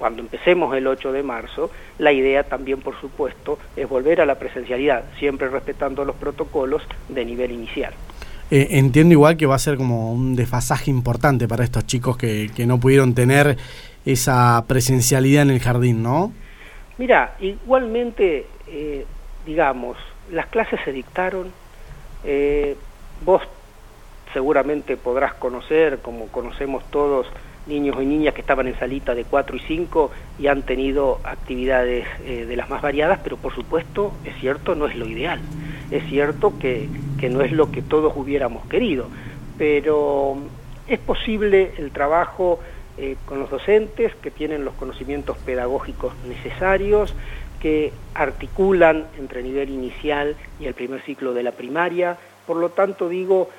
cuando 0.00 0.22
empecemos 0.22 0.74
el 0.74 0.86
8 0.86 1.12
de 1.12 1.22
marzo, 1.22 1.70
la 1.98 2.10
idea 2.10 2.42
también, 2.42 2.80
por 2.80 2.98
supuesto, 2.98 3.58
es 3.76 3.86
volver 3.86 4.22
a 4.22 4.26
la 4.26 4.36
presencialidad, 4.36 5.04
siempre 5.18 5.50
respetando 5.50 6.06
los 6.06 6.16
protocolos 6.16 6.82
de 7.10 7.22
nivel 7.26 7.52
inicial. 7.52 7.92
Eh, 8.50 8.78
entiendo 8.78 9.12
igual 9.12 9.36
que 9.36 9.46
va 9.46 9.54
a 9.54 9.60
ser 9.60 9.76
como 9.76 10.12
un 10.12 10.34
desfasaje 10.34 10.90
importante 10.90 11.46
para 11.46 11.62
estos 11.62 11.86
chicos 11.86 12.16
que, 12.16 12.50
que 12.54 12.66
no 12.66 12.80
pudieron 12.80 13.14
tener 13.14 13.56
esa 14.04 14.64
presencialidad 14.66 15.42
en 15.42 15.50
el 15.50 15.60
jardín, 15.60 16.02
¿no? 16.02 16.32
Mira, 16.98 17.36
igualmente, 17.38 18.46
eh, 18.66 19.06
digamos, 19.46 19.96
las 20.32 20.46
clases 20.46 20.80
se 20.84 20.92
dictaron, 20.92 21.52
eh, 22.24 22.76
vos 23.24 23.42
seguramente 24.32 24.96
podrás 24.96 25.34
conocer, 25.34 26.00
como 26.00 26.26
conocemos 26.26 26.82
todos, 26.90 27.28
niños 27.68 27.96
y 28.00 28.06
niñas 28.06 28.34
que 28.34 28.40
estaban 28.40 28.66
en 28.66 28.76
salita 28.78 29.14
de 29.14 29.24
4 29.24 29.56
y 29.56 29.60
5 29.60 30.10
y 30.40 30.48
han 30.48 30.62
tenido 30.62 31.20
actividades 31.22 32.06
de 32.24 32.56
las 32.56 32.68
más 32.70 32.82
variadas, 32.82 33.20
pero 33.22 33.36
por 33.36 33.54
supuesto, 33.54 34.12
es 34.24 34.34
cierto, 34.40 34.74
no 34.74 34.86
es 34.86 34.96
lo 34.96 35.06
ideal. 35.06 35.40
Es 35.90 36.04
cierto 36.08 36.54
que, 37.20 37.28
no 37.28 37.42
es 37.42 37.52
lo 37.52 37.70
que 37.70 37.82
todos 37.82 38.12
hubiéramos 38.16 38.66
querido, 38.66 39.06
pero 39.58 40.38
es 40.88 40.98
posible 40.98 41.72
el 41.78 41.90
trabajo 41.90 42.60
eh, 42.98 43.16
con 43.26 43.38
los 43.38 43.50
docentes 43.50 44.14
que 44.16 44.30
tienen 44.30 44.64
los 44.64 44.74
conocimientos 44.74 45.36
pedagógicos 45.38 46.12
necesarios, 46.26 47.14
que 47.60 47.92
articulan 48.14 49.06
entre 49.18 49.42
nivel 49.42 49.68
inicial 49.68 50.34
y 50.58 50.66
el 50.66 50.74
primer 50.74 51.02
ciclo 51.02 51.34
de 51.34 51.42
la 51.42 51.52
primaria. 51.52 52.16
Por 52.46 52.56
lo 52.56 52.70
tanto, 52.70 53.08
digo, 53.08 53.50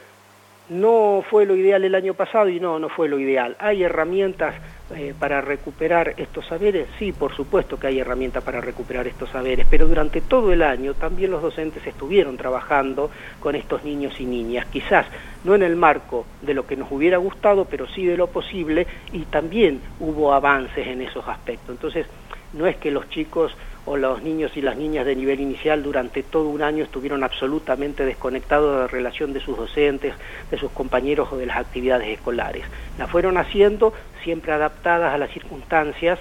no 0.72 1.22
fue 1.30 1.46
lo 1.46 1.56
ideal 1.56 1.84
el 1.84 1.96
año 1.96 2.14
pasado 2.14 2.48
y 2.48 2.62
no, 2.62 2.80
no 2.80 2.88
fue 2.88 3.10
lo 3.10 3.20
ideal. 3.20 3.58
Hay 3.60 3.84
herramientas 3.84 4.56
eh, 4.96 5.14
para 5.18 5.42
recuperar 5.42 6.14
estos 6.16 6.46
saberes? 6.48 6.88
Sí, 6.98 7.12
por 7.12 7.36
supuesto 7.36 7.78
que 7.78 7.88
hay 7.88 8.00
herramientas 8.00 8.42
para 8.42 8.62
recuperar 8.62 9.06
estos 9.06 9.30
saberes, 9.30 9.68
pero 9.70 9.86
durante 9.86 10.22
todo 10.22 10.54
el 10.54 10.62
año 10.62 10.94
también 10.94 11.32
los 11.32 11.42
docentes 11.42 11.86
estuvieron 11.86 12.38
trabajando 12.38 13.12
con 13.42 13.56
estos 13.56 13.84
niños 13.84 14.18
y 14.20 14.26
niñas, 14.26 14.66
quizás 14.68 15.06
no 15.44 15.56
en 15.56 15.64
el 15.64 15.76
marco 15.76 16.26
de 16.42 16.54
lo 16.54 16.66
que 16.66 16.78
nos 16.78 16.90
hubiera 16.90 17.18
gustado, 17.18 17.66
pero 17.66 17.86
sí 17.88 18.06
de 18.06 18.16
lo 18.16 18.28
posible, 18.28 18.88
y 19.12 19.20
también 19.26 19.82
hubo 20.00 20.34
avances 20.34 20.88
en 20.88 21.02
esos 21.02 21.28
aspectos. 21.28 21.70
Entonces, 21.70 22.08
no 22.54 22.66
es 22.66 22.78
que 22.78 22.92
los 22.92 23.10
chicos 23.10 23.56
o 23.86 23.98
los 23.98 24.22
niños 24.22 24.56
y 24.56 24.62
las 24.62 24.78
niñas 24.78 25.06
de 25.06 25.16
nivel 25.16 25.40
inicial 25.40 25.82
durante 25.82 26.24
todo 26.24 26.50
un 26.50 26.62
año 26.62 26.84
estuvieron 26.84 27.24
absolutamente 27.24 28.06
desconectados 28.06 28.76
de 28.76 28.82
la 28.82 28.88
relación 28.88 29.34
de 29.34 29.40
sus 29.40 29.58
docentes, 29.58 30.14
de 30.50 30.58
sus 30.58 30.72
compañeros 30.72 31.30
o 31.32 31.38
de 31.38 31.48
las 31.48 31.58
actividades 31.58 32.08
escolares. 32.10 32.64
La 32.98 33.08
fueron 33.08 33.38
haciendo 33.38 33.94
siempre 34.24 34.52
adaptadas 34.52 35.14
a 35.14 35.18
las 35.18 35.32
circunstancias 35.32 36.20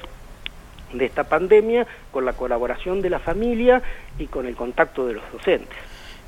de 0.93 1.05
esta 1.05 1.25
pandemia, 1.25 1.87
con 2.11 2.25
la 2.25 2.33
colaboración 2.33 3.01
de 3.01 3.11
la 3.11 3.19
familia 3.19 3.83
y 4.19 4.27
con 4.27 4.47
el 4.47 4.57
contacto 4.57 5.07
de 5.07 5.15
los 5.15 5.33
docentes. 5.33 5.79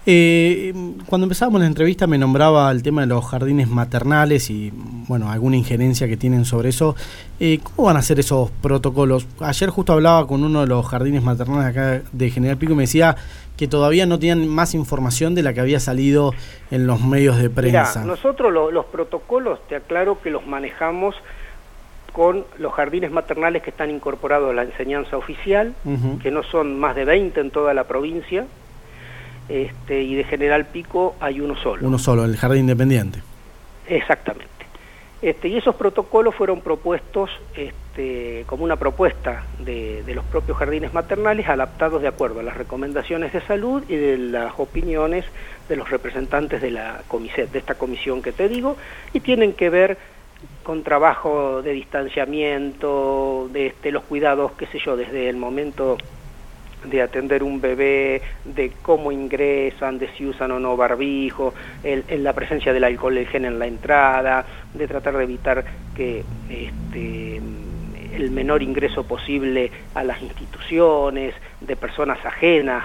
Eh, 0.05 0.75
cuando 1.07 1.27
empezábamos 1.27 1.61
la 1.61 1.69
entrevista 1.69 2.09
me 2.09 2.19
nombraba 2.19 2.69
el 2.73 2.83
tema 2.83 3.03
de 3.03 3.07
los 3.07 3.25
jardines 3.25 3.69
maternales 3.69 4.51
y 4.51 4.73
bueno, 5.07 5.31
alguna 5.31 5.57
injerencia 5.57 6.09
que 6.09 6.17
tienen 6.17 6.45
sobre 6.45 6.71
eso. 6.71 6.97
Eh, 7.39 7.61
¿Cómo 7.63 7.87
van 7.87 7.97
a 7.97 8.03
ser 8.03 8.19
esos 8.19 8.51
protocolos? 8.51 9.29
Ayer 9.41 9.71
justo 9.71 9.93
hablaba 9.93 10.27
con 10.27 10.43
uno 10.43 10.63
de 10.63 10.67
los 10.67 10.87
jardines 10.87 11.23
maternales 11.23 11.67
acá 11.67 12.03
de 12.11 12.31
General 12.31 12.57
Pico 12.57 12.73
y 12.73 12.77
me 12.77 12.83
decía 12.83 13.17
que 13.57 13.69
todavía 13.69 14.07
no 14.07 14.19
tenían 14.19 14.49
más 14.49 14.75
información 14.75 15.37
de 15.37 15.43
la 15.43 15.53
que 15.53 15.61
había 15.61 15.79
salido 15.79 16.33
en 16.73 16.87
los 16.87 17.01
medios 17.01 17.39
de 17.39 17.49
prensa. 17.49 18.05
nosotros 18.05 18.53
los 18.73 18.87
protocolos, 18.87 19.61
te 19.69 19.77
aclaro 19.77 20.21
que 20.21 20.31
los 20.31 20.47
manejamos 20.47 21.15
con 22.13 22.45
los 22.59 22.73
jardines 22.73 23.11
maternales 23.11 23.63
que 23.63 23.71
están 23.71 23.91
incorporados 23.91 24.51
a 24.51 24.53
la 24.53 24.65
enseñanza 24.65 25.17
oficial, 25.17 25.75
que 26.23 26.31
no 26.31 26.43
son 26.43 26.79
más 26.79 26.97
de 26.97 27.05
20 27.05 27.41
en 27.41 27.51
toda 27.51 27.73
la 27.73 27.85
provincia, 27.85 28.47
este, 29.53 30.01
y 30.03 30.15
de 30.15 30.25
General 30.25 30.65
Pico 30.65 31.15
hay 31.21 31.41
uno 31.41 31.55
solo. 31.57 31.87
Uno 31.87 31.99
solo, 31.99 32.25
el 32.25 32.39
jardín 32.39 32.61
independiente. 32.61 33.21
Exactamente. 33.87 34.47
Este, 35.21 35.49
y 35.49 35.59
esos 35.59 35.75
protocolos 35.75 36.35
fueron 36.35 36.63
propuestos 36.63 37.31
este, 37.55 38.45
como 38.47 38.65
una 38.65 38.77
propuesta 38.77 39.45
de, 39.59 40.03
los 40.15 40.25
propios 40.25 40.57
jardines 40.57 40.95
maternales 40.95 41.49
adaptados 41.49 42.01
de 42.01 42.09
acuerdo 42.09 42.41
a 42.41 42.43
las 42.43 42.57
recomendaciones 42.57 43.35
de 43.35 43.43
salud 43.43 43.85
y 43.89 43.95
de 43.95 44.17
las 44.17 44.55
opiniones 44.59 45.27
de 45.69 45.77
los 45.77 45.91
representantes 45.91 46.63
de 46.63 46.71
la 46.71 47.03
de 47.37 47.59
esta 47.59 47.75
comisión 47.75 48.23
que 48.23 48.33
te 48.33 48.49
digo, 48.49 48.77
y 49.13 49.21
tienen 49.21 49.53
que 49.53 49.69
ver 49.69 49.99
con 50.63 50.83
trabajo 50.83 51.61
de 51.61 51.73
distanciamiento, 51.73 53.51
de 53.53 53.67
este, 53.67 53.93
los 53.93 54.05
cuidados, 54.05 54.53
qué 54.53 54.67
sé 54.67 54.79
yo, 54.79 54.97
desde 54.97 55.29
el 55.29 55.37
momento 55.37 55.99
de 56.85 57.03
atender 57.03 57.43
un 57.43 57.61
bebé, 57.61 58.23
de 58.45 58.73
cómo 58.83 59.13
ingresan, 59.13 59.99
de 59.99 60.09
si 60.17 60.27
usan 60.27 60.51
o 60.53 60.59
no 60.59 60.77
barbijo, 60.77 61.55
en 61.83 62.25
la 62.25 62.33
presencia 62.33 62.73
del 62.73 62.85
alcohol 62.85 63.19
el 63.19 63.27
gen 63.27 63.45
en 63.45 63.59
la 63.59 63.67
entrada, 63.67 64.45
de 64.75 64.89
tratar 64.89 65.17
de 65.17 65.25
evitar 65.25 65.65
que 65.95 66.25
este, 66.49 67.41
el 68.15 68.31
menor 68.31 68.63
ingreso 68.63 69.05
posible 69.05 69.71
a 69.95 70.05
las 70.05 70.21
instituciones, 70.23 71.35
de 71.61 71.77
personas 71.77 72.25
ajenas 72.25 72.85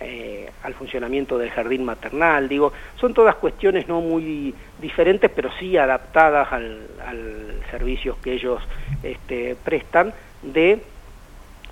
eh, 0.00 0.50
al 0.62 0.74
funcionamiento 0.74 1.36
del 1.38 1.50
jardín 1.50 1.84
maternal. 1.84 2.48
Digo, 2.48 2.72
son 2.96 3.12
todas 3.12 3.34
cuestiones 3.36 3.88
no 3.88 4.00
muy 4.00 4.54
diferentes, 4.80 5.30
pero 5.34 5.50
sí 5.58 5.76
adaptadas 5.76 6.52
al, 6.52 6.86
al 7.06 7.60
servicios 7.70 8.16
que 8.18 8.32
ellos 8.32 8.62
este, 9.02 9.56
prestan 9.62 10.12
de 10.42 10.82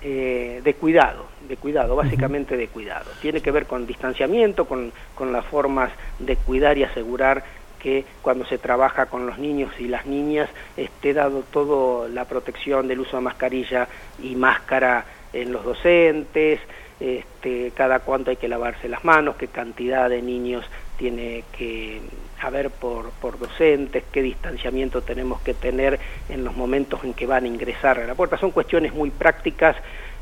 eh, 0.02 0.60
de 0.64 0.74
cuidado, 0.74 1.26
de 1.48 1.56
cuidado, 1.56 1.96
básicamente 1.96 2.56
de 2.56 2.68
cuidado. 2.68 3.10
Tiene 3.20 3.40
que 3.40 3.50
ver 3.50 3.66
con 3.66 3.86
distanciamiento, 3.86 4.64
con, 4.64 4.92
con 5.14 5.32
las 5.32 5.44
formas 5.46 5.90
de 6.18 6.36
cuidar 6.36 6.78
y 6.78 6.84
asegurar 6.84 7.44
que 7.78 8.04
cuando 8.22 8.44
se 8.46 8.58
trabaja 8.58 9.06
con 9.06 9.26
los 9.26 9.38
niños 9.38 9.72
y 9.78 9.88
las 9.88 10.06
niñas 10.06 10.48
esté 10.76 11.14
dado 11.14 11.42
todo 11.50 12.08
la 12.08 12.26
protección 12.26 12.86
del 12.86 13.00
uso 13.00 13.16
de 13.16 13.22
mascarilla 13.22 13.88
y 14.22 14.36
máscara 14.36 15.04
en 15.32 15.52
los 15.52 15.64
docentes, 15.64 16.60
este, 17.00 17.72
cada 17.74 18.00
cuánto 18.00 18.30
hay 18.30 18.36
que 18.36 18.48
lavarse 18.48 18.88
las 18.88 19.04
manos, 19.04 19.36
qué 19.36 19.48
cantidad 19.48 20.10
de 20.10 20.20
niños 20.20 20.66
tiene 21.00 21.44
que 21.56 21.98
haber 22.42 22.68
por, 22.68 23.08
por 23.12 23.38
docentes, 23.38 24.04
qué 24.12 24.20
distanciamiento 24.20 25.00
tenemos 25.00 25.40
que 25.40 25.54
tener 25.54 25.98
en 26.28 26.44
los 26.44 26.54
momentos 26.54 27.02
en 27.04 27.14
que 27.14 27.24
van 27.24 27.44
a 27.44 27.48
ingresar 27.48 27.98
a 27.98 28.06
la 28.06 28.14
puerta. 28.14 28.36
Son 28.36 28.50
cuestiones 28.50 28.92
muy 28.92 29.08
prácticas 29.08 29.76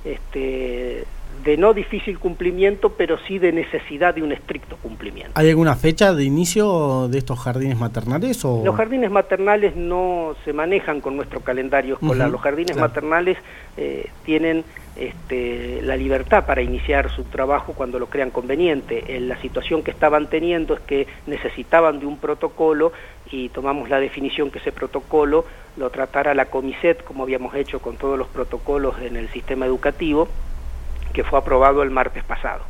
este, 0.05 1.05
de 1.45 1.57
no 1.57 1.73
difícil 1.73 2.19
cumplimiento, 2.19 2.91
pero 2.91 3.17
sí 3.27 3.39
de 3.39 3.53
necesidad 3.53 4.15
de 4.15 4.23
un 4.23 4.33
estricto 4.33 4.77
cumplimiento. 4.77 5.33
¿Hay 5.35 5.49
alguna 5.49 5.77
fecha 5.77 6.13
de 6.13 6.25
inicio 6.25 7.09
de 7.09 7.19
estos 7.19 7.39
jardines 7.39 7.79
maternales? 7.79 8.45
O... 8.45 8.63
Los 8.65 8.77
jardines 8.77 9.11
maternales 9.11 9.77
no 9.77 10.35
se 10.45 10.53
manejan 10.53 11.01
con 11.01 11.17
nuestro 11.17 11.41
calendario 11.41 11.95
escolar. 11.95 12.31
Los 12.31 12.41
jardines 12.41 12.77
maternales 12.77 13.39
eh, 13.77 14.11
tienen 14.25 14.65
este, 14.97 15.81
la 15.83 15.97
libertad 15.97 16.45
para 16.45 16.61
iniciar 16.61 17.11
su 17.11 17.23
trabajo 17.25 17.73
cuando 17.73 17.99
lo 17.99 18.07
crean 18.07 18.31
conveniente. 18.31 19.17
En 19.17 19.29
la 19.29 19.41
situación 19.41 19.83
que 19.83 19.93
estaban 19.93 20.29
teniendo 20.29 20.75
es 20.75 20.81
que 20.81 21.07
necesitaban 21.27 22.01
de 22.01 22.07
un 22.07 22.19
protocolo 22.19 22.93
y 23.31 23.49
tomamos 23.51 23.89
la 23.89 24.01
definición 24.01 24.51
que 24.51 24.59
ese 24.59 24.73
protocolo 24.73 25.45
lo 25.77 25.91
tratara 25.91 26.35
la 26.35 26.47
Comiset, 26.47 27.05
como 27.05 27.23
habíamos 27.23 27.55
hecho 27.55 27.81
con 27.81 27.97
todos 27.97 28.19
los 28.19 28.27
protocolos 28.29 28.97
en 29.01 29.17
el 29.17 29.29
sistema 29.29 29.67
educativo, 29.67 30.29
que 31.19 31.25
fue 31.25 31.41
aprobado 31.41 31.83
el 31.83 31.91
martes 31.91 32.23
pasado. 32.23 32.63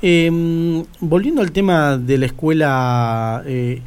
Em, 0.00 0.82
volviendo 1.00 1.42
al 1.42 1.52
tema 1.52 1.98
de 1.98 2.16
la 2.16 2.24
escuela... 2.24 3.42
Eh, 3.44 3.82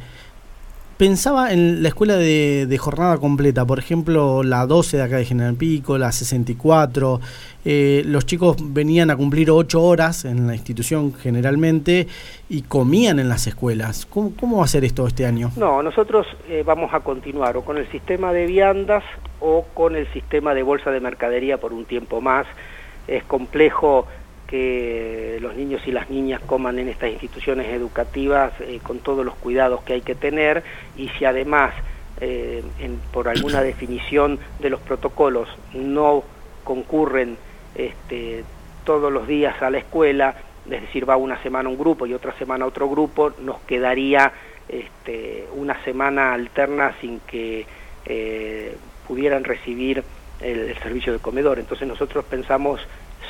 pensaba 0.96 1.52
en 1.52 1.82
la 1.82 1.88
escuela 1.88 2.14
de, 2.16 2.78
jornada 2.78 3.18
completa, 3.18 3.64
por 3.64 3.80
ejemplo, 3.80 4.44
la 4.44 4.64
12 4.64 4.98
de 4.98 5.02
acá 5.02 5.16
de 5.16 5.24
General 5.24 5.56
Pico, 5.56 5.98
la 5.98 6.12
64. 6.12 7.20
Eh, 7.64 8.04
los 8.06 8.24
chicos 8.26 8.58
venían 8.60 9.10
a 9.10 9.16
cumplir 9.16 9.50
8 9.50 9.82
horas 9.82 10.24
en 10.24 10.46
la 10.46 10.54
institución 10.54 11.12
generalmente 11.12 12.06
y 12.48 12.62
comían 12.62 13.18
en 13.18 13.28
las 13.28 13.48
escuelas. 13.48 14.06
¿Cómo, 14.06 14.58
va 14.58 14.64
a 14.64 14.68
ser 14.68 14.84
esto 14.84 15.04
este 15.04 15.26
año? 15.26 15.50
No, 15.56 15.82
nosotros 15.82 16.28
eh, 16.48 16.62
vamos 16.64 16.94
a 16.94 17.00
continuar 17.00 17.56
o 17.56 17.62
con 17.62 17.76
el 17.76 17.90
sistema 17.90 18.32
de 18.32 18.46
viandas 18.46 19.02
o 19.40 19.64
con 19.74 19.96
el 19.96 20.06
sistema 20.12 20.54
de 20.54 20.62
bolsa 20.62 20.92
de 20.92 21.00
mercadería 21.00 21.58
por 21.58 21.72
un 21.72 21.86
tiempo 21.86 22.20
más. 22.20 22.46
Es 23.06 23.24
complejo 23.24 24.06
que 24.46 25.38
los 25.40 25.56
niños 25.56 25.82
y 25.86 25.92
las 25.92 26.08
niñas 26.08 26.40
coman 26.46 26.78
en 26.78 26.88
estas 26.88 27.10
instituciones 27.10 27.66
educativas 27.68 28.52
eh, 28.60 28.80
con 28.82 29.00
todos 29.00 29.24
los 29.24 29.34
cuidados 29.34 29.82
que 29.82 29.94
hay 29.94 30.02
que 30.02 30.14
tener 30.14 30.62
y 30.96 31.08
si 31.10 31.24
además 31.24 31.72
eh, 32.20 32.62
por 33.12 33.28
alguna 33.28 33.60
definición 33.62 34.38
de 34.60 34.70
los 34.70 34.80
protocolos 34.80 35.48
no 35.74 36.22
concurren 36.64 37.36
este, 37.74 38.44
todos 38.84 39.12
los 39.12 39.26
días 39.26 39.60
a 39.62 39.70
la 39.70 39.78
escuela, 39.78 40.34
es 40.64 40.80
decir, 40.80 41.08
va 41.08 41.16
una 41.16 41.42
semana 41.42 41.68
un 41.68 41.76
grupo 41.76 42.06
y 42.06 42.14
otra 42.14 42.32
semana 42.38 42.66
otro 42.66 42.88
grupo, 42.88 43.32
nos 43.40 43.60
quedaría 43.60 44.32
este, 44.68 45.46
una 45.54 45.82
semana 45.84 46.32
alterna 46.32 46.94
sin 47.00 47.20
que 47.20 47.66
eh, 48.06 48.76
pudieran 49.06 49.44
recibir 49.44 50.02
el 50.40 50.78
servicio 50.82 51.12
de 51.12 51.18
comedor. 51.18 51.58
Entonces 51.58 51.86
nosotros 51.86 52.24
pensamos 52.24 52.80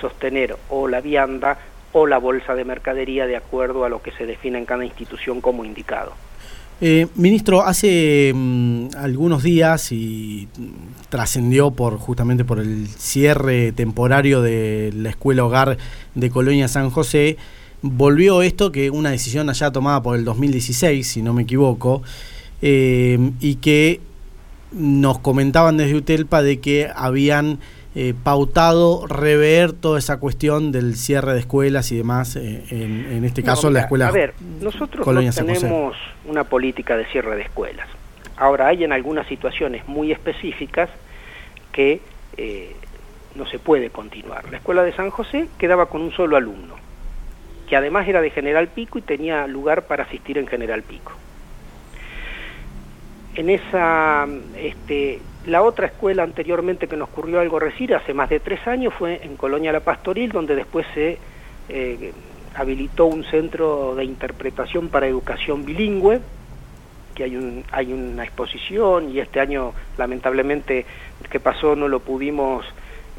sostener 0.00 0.56
o 0.68 0.88
la 0.88 1.00
vianda 1.00 1.58
o 1.92 2.06
la 2.06 2.18
bolsa 2.18 2.54
de 2.54 2.64
mercadería 2.64 3.26
de 3.26 3.36
acuerdo 3.36 3.84
a 3.84 3.88
lo 3.88 4.02
que 4.02 4.12
se 4.12 4.26
define 4.26 4.58
en 4.58 4.66
cada 4.66 4.84
institución 4.84 5.40
como 5.40 5.64
indicado. 5.64 6.12
Eh, 6.78 7.06
ministro, 7.14 7.62
hace 7.62 8.32
mm, 8.34 8.88
algunos 8.98 9.42
días 9.42 9.92
y 9.92 10.46
trascendió 11.08 11.70
por 11.70 11.96
justamente 11.96 12.44
por 12.44 12.58
el 12.58 12.86
cierre 12.88 13.72
temporario 13.72 14.42
de 14.42 14.92
la 14.94 15.08
escuela 15.08 15.46
hogar 15.46 15.78
de 16.14 16.30
Colonia 16.30 16.68
San 16.68 16.90
José, 16.90 17.38
volvió 17.80 18.42
esto 18.42 18.72
que 18.72 18.90
una 18.90 19.10
decisión 19.10 19.48
allá 19.48 19.70
tomada 19.70 20.02
por 20.02 20.18
el 20.18 20.24
2016, 20.26 21.06
si 21.06 21.22
no 21.22 21.32
me 21.32 21.44
equivoco, 21.44 22.02
eh, 22.60 23.30
y 23.40 23.54
que 23.54 24.00
nos 24.72 25.18
comentaban 25.18 25.76
desde 25.76 25.94
Utelpa 25.94 26.42
de 26.42 26.60
que 26.60 26.90
habían 26.94 27.58
eh, 27.98 28.12
pautado 28.22 29.06
rever 29.06 29.72
toda 29.72 29.98
esa 29.98 30.20
cuestión 30.20 30.70
del 30.70 30.96
cierre 30.96 31.32
de 31.32 31.40
escuelas 31.40 31.90
y 31.92 31.96
demás, 31.96 32.36
eh, 32.36 32.62
en, 32.70 33.24
este 33.24 33.42
caso 33.42 33.70
la 33.70 33.80
escuela. 33.80 34.08
A 34.08 34.12
ver, 34.12 34.34
nosotros 34.60 35.06
no 35.06 35.32
tenemos 35.32 35.96
una 36.26 36.44
política 36.44 36.96
de 36.98 37.06
cierre 37.06 37.36
de 37.36 37.42
escuelas. 37.42 37.88
Ahora 38.36 38.66
hay 38.66 38.84
en 38.84 38.92
algunas 38.92 39.26
situaciones 39.28 39.88
muy 39.88 40.12
específicas 40.12 40.90
que 41.72 42.02
eh, 42.36 42.76
no 43.34 43.46
se 43.46 43.58
puede 43.58 43.88
continuar. 43.88 44.50
La 44.50 44.58
escuela 44.58 44.82
de 44.82 44.92
San 44.92 45.08
José 45.08 45.48
quedaba 45.56 45.86
con 45.86 46.02
un 46.02 46.12
solo 46.12 46.36
alumno, 46.36 46.74
que 47.66 47.76
además 47.76 48.06
era 48.06 48.20
de 48.20 48.28
General 48.28 48.68
Pico 48.68 48.98
y 48.98 49.02
tenía 49.02 49.46
lugar 49.46 49.86
para 49.86 50.04
asistir 50.04 50.36
en 50.36 50.46
General 50.46 50.82
Pico. 50.82 51.12
En 53.36 53.50
esa 53.50 54.26
este, 54.56 55.20
la 55.44 55.62
otra 55.62 55.86
escuela 55.86 56.22
anteriormente 56.22 56.88
que 56.88 56.96
nos 56.96 57.10
ocurrió 57.10 57.38
algo 57.40 57.58
recibir 57.58 57.94
hace 57.94 58.14
más 58.14 58.30
de 58.30 58.40
tres 58.40 58.66
años, 58.66 58.94
fue 58.94 59.20
en 59.22 59.36
Colonia 59.36 59.72
La 59.72 59.80
Pastoril, 59.80 60.32
donde 60.32 60.56
después 60.56 60.86
se 60.94 61.18
eh, 61.68 62.12
habilitó 62.54 63.04
un 63.04 63.24
centro 63.24 63.94
de 63.94 64.04
interpretación 64.04 64.88
para 64.88 65.06
educación 65.06 65.66
bilingüe, 65.66 66.20
que 67.14 67.24
hay, 67.24 67.36
un, 67.36 67.62
hay 67.72 67.92
una 67.92 68.24
exposición 68.24 69.10
y 69.10 69.20
este 69.20 69.40
año 69.40 69.72
lamentablemente 69.98 70.86
que 71.30 71.38
pasó 71.38 71.76
no 71.76 71.88
lo 71.88 72.00
pudimos 72.00 72.64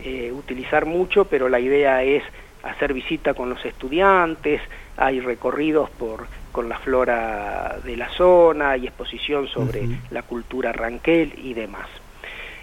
eh, 0.03 0.32
utilizar 0.32 0.88
mucho, 0.88 1.25
pero 1.25 1.47
la 1.47 1.60
idea 1.60 2.03
es 2.03 2.23
hacer 2.63 2.93
visita 2.93 3.36
con 3.36 3.49
los 3.49 3.63
estudiantes, 3.63 4.62
hay 4.97 5.19
recorridos 5.19 5.91
por 5.91 6.25
con 6.58 6.70
la 6.70 6.80
flora 6.80 7.78
de 7.84 7.96
la 7.96 8.10
zona 8.10 8.78
y 8.78 8.88
exposición 8.88 9.48
sobre 9.48 9.88
la 10.10 10.24
cultura 10.24 10.72
ranquel 10.72 11.36
y 11.38 11.54
demás 11.54 11.88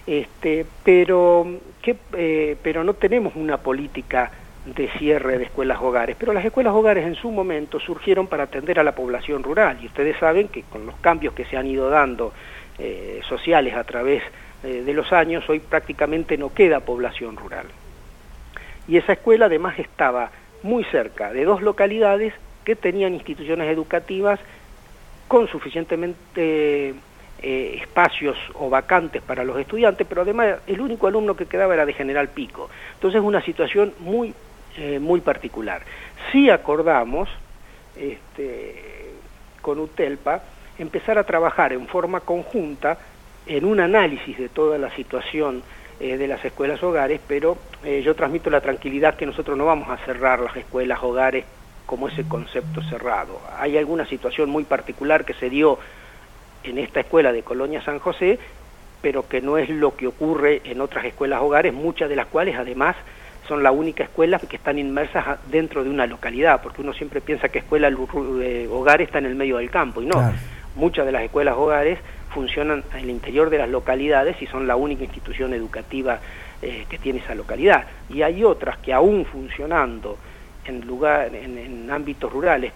este, 0.04 0.66
pero, 0.82 1.46
que, 1.80 1.94
eh, 2.16 2.56
pero 2.60 2.82
no 2.82 2.94
tenemos 2.94 3.36
una 3.36 3.58
política 3.58 4.32
de 4.66 4.88
cierre 4.98 5.38
de 5.38 5.44
escuelas 5.44 5.78
hogares, 5.80 6.16
pero 6.18 6.32
las 6.32 6.44
escuelas 6.44 6.74
hogares 6.74 7.06
en 7.06 7.14
su 7.14 7.30
momento 7.30 7.78
surgieron 7.78 8.26
para 8.26 8.42
atender 8.42 8.80
a 8.80 8.82
la 8.82 8.96
población 8.96 9.44
rural 9.44 9.78
y 9.80 9.86
ustedes 9.86 10.18
saben 10.18 10.48
que 10.48 10.62
con 10.62 10.86
los 10.86 10.96
cambios 10.96 11.32
que 11.32 11.44
se 11.44 11.56
han 11.56 11.68
ido 11.68 11.88
dando 11.88 12.32
eh, 12.80 13.20
sociales 13.28 13.76
a 13.76 13.84
través 13.84 14.24
eh, 14.64 14.82
de 14.84 14.92
los 14.92 15.12
años, 15.12 15.48
hoy 15.48 15.60
prácticamente 15.60 16.36
no 16.36 16.52
queda 16.52 16.80
población 16.80 17.36
rural. 17.36 17.66
Y 18.88 18.96
esa 18.96 19.12
escuela 19.12 19.46
además 19.46 19.78
estaba 19.78 20.32
muy 20.64 20.82
cerca 20.82 21.32
de 21.32 21.44
dos 21.44 21.62
localidades 21.62 22.34
que 22.64 22.76
tenían 22.76 23.14
instituciones 23.14 23.68
educativas 23.70 24.40
con 25.28 25.48
suficientemente 25.48 26.94
eh, 27.42 27.78
espacios 27.82 28.36
o 28.54 28.70
vacantes 28.70 29.22
para 29.22 29.44
los 29.44 29.58
estudiantes, 29.58 30.06
pero 30.08 30.22
además 30.22 30.58
el 30.66 30.80
único 30.80 31.06
alumno 31.06 31.36
que 31.36 31.46
quedaba 31.46 31.74
era 31.74 31.84
de 31.84 31.92
General 31.92 32.28
Pico. 32.28 32.70
Entonces 32.94 33.20
es 33.20 33.26
una 33.26 33.42
situación 33.42 33.92
muy, 33.98 34.32
eh, 34.76 34.98
muy 34.98 35.20
particular. 35.20 35.82
Si 36.32 36.48
acordamos 36.48 37.28
este, 37.96 39.12
con 39.60 39.78
UTELPA 39.78 40.42
empezar 40.78 41.18
a 41.18 41.24
trabajar 41.24 41.72
en 41.72 41.86
forma 41.86 42.20
conjunta 42.20 42.98
en 43.46 43.64
un 43.64 43.80
análisis 43.80 44.38
de 44.38 44.48
toda 44.48 44.78
la 44.78 44.90
situación 44.94 45.62
eh, 46.00 46.16
de 46.16 46.26
las 46.26 46.44
escuelas 46.44 46.82
hogares, 46.82 47.20
pero 47.26 47.58
yo 48.02 48.14
transmito 48.14 48.48
la 48.48 48.62
tranquilidad 48.62 49.14
que 49.14 49.26
nosotros 49.26 49.58
no 49.58 49.66
vamos 49.66 49.90
a 49.90 49.98
cerrar 49.98 50.40
las 50.40 50.56
escuelas 50.56 51.02
hogares 51.02 51.44
como 51.86 52.08
ese 52.08 52.24
concepto 52.24 52.82
cerrado. 52.82 53.40
Hay 53.58 53.76
alguna 53.76 54.06
situación 54.06 54.50
muy 54.50 54.64
particular 54.64 55.24
que 55.24 55.34
se 55.34 55.50
dio 55.50 55.78
en 56.62 56.78
esta 56.78 57.00
escuela 57.00 57.32
de 57.32 57.42
Colonia 57.42 57.82
San 57.82 57.98
José, 57.98 58.38
pero 59.02 59.28
que 59.28 59.40
no 59.40 59.58
es 59.58 59.68
lo 59.68 59.96
que 59.96 60.06
ocurre 60.06 60.62
en 60.64 60.80
otras 60.80 61.04
escuelas 61.04 61.42
hogares, 61.42 61.74
muchas 61.74 62.08
de 62.08 62.16
las 62.16 62.26
cuales 62.26 62.56
además 62.56 62.96
son 63.46 63.62
la 63.62 63.70
única 63.70 64.04
escuela 64.04 64.38
que 64.38 64.56
están 64.56 64.78
inmersas 64.78 65.38
dentro 65.50 65.84
de 65.84 65.90
una 65.90 66.06
localidad, 66.06 66.62
porque 66.62 66.80
uno 66.80 66.94
siempre 66.94 67.20
piensa 67.20 67.50
que 67.50 67.58
escuela 67.58 67.88
eh, 67.88 68.68
hogar 68.70 69.02
está 69.02 69.18
en 69.18 69.26
el 69.26 69.34
medio 69.34 69.58
del 69.58 69.70
campo, 69.70 70.00
y 70.00 70.06
no, 70.06 70.32
muchas 70.74 71.04
de 71.04 71.12
las 71.12 71.22
escuelas 71.22 71.56
hogares 71.56 71.98
funcionan 72.30 72.82
en 72.94 73.00
el 73.00 73.10
interior 73.10 73.50
de 73.50 73.58
las 73.58 73.68
localidades 73.68 74.40
y 74.42 74.46
son 74.46 74.66
la 74.66 74.74
única 74.76 75.04
institución 75.04 75.54
educativa 75.54 76.18
eh, 76.62 76.86
que 76.88 76.98
tiene 76.98 77.20
esa 77.20 77.34
localidad. 77.34 77.84
Y 78.08 78.22
hay 78.22 78.42
otras 78.42 78.78
que 78.78 78.92
aún 78.92 79.24
funcionando 79.24 80.18
en, 80.64 80.86
lugar, 80.86 81.34
en 81.34 81.90
ámbitos 81.90 82.32
rurales 82.32 82.72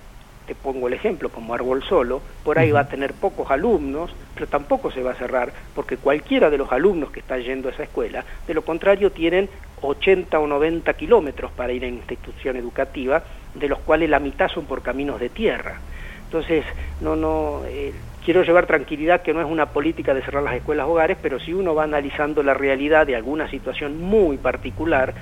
te 0.49 0.55
pongo 0.55 0.89
el 0.89 0.95
ejemplo, 0.95 1.29
como 1.29 1.53
Árbol 1.53 1.83
Solo, 1.85 2.23
por 2.43 2.59
ahí 2.59 2.73
va 2.73 2.81
a 2.81 2.89
tener 2.89 3.13
pocos 3.13 3.51
alumnos, 3.51 4.11
pero 4.35 4.47
tampoco 4.47 4.91
se 4.91 5.03
va 5.03 5.11
a 5.11 5.15
cerrar, 5.15 5.53
porque 5.75 5.99
cualquiera 5.99 6.49
de 6.49 6.57
los 6.57 6.73
alumnos 6.73 7.11
que 7.11 7.21
está 7.21 7.37
yendo 7.37 7.69
a 7.69 7.73
esa 7.73 7.83
escuela, 7.83 8.25
de 8.47 8.55
lo 8.55 8.63
contrario 8.63 9.13
tienen 9.13 9.51
80 9.83 10.41
o 10.41 10.47
90 10.47 10.91
kilómetros 10.95 11.53
para 11.53 11.75
ir 11.75 11.85
a 11.85 11.89
institución 11.89 12.57
educativa, 12.57 13.23
de 13.55 13.69
los 13.69 13.79
cuales 13.81 14.09
la 14.09 14.21
mitad 14.21 14.49
son 14.49 14.65
por 14.65 14.81
caminos 14.81 15.21
de 15.21 15.29
tierra. 15.29 15.81
Entonces, 16.25 16.65
no, 17.03 17.15
no, 17.15 17.61
eh, 17.67 17.93
quiero 18.25 18.43
llevar 18.43 18.65
tranquilidad 18.65 19.21
que 19.21 19.35
no 19.35 19.43
es 19.43 19.47
una 19.47 19.67
política 19.67 20.15
de 20.15 20.23
cerrar 20.23 20.43
las 20.43 20.55
escuelas 20.55 20.87
hogares, 20.87 21.19
pero 21.21 21.39
si 21.39 21.53
uno 21.53 21.75
va 21.75 21.85
analizando 21.85 22.43
la 22.43 22.55
realidad 22.55 23.07
de 23.07 23.17
alguna 23.17 23.51
situación 23.51 24.01
muy 24.01 24.39
particular, 24.39 25.13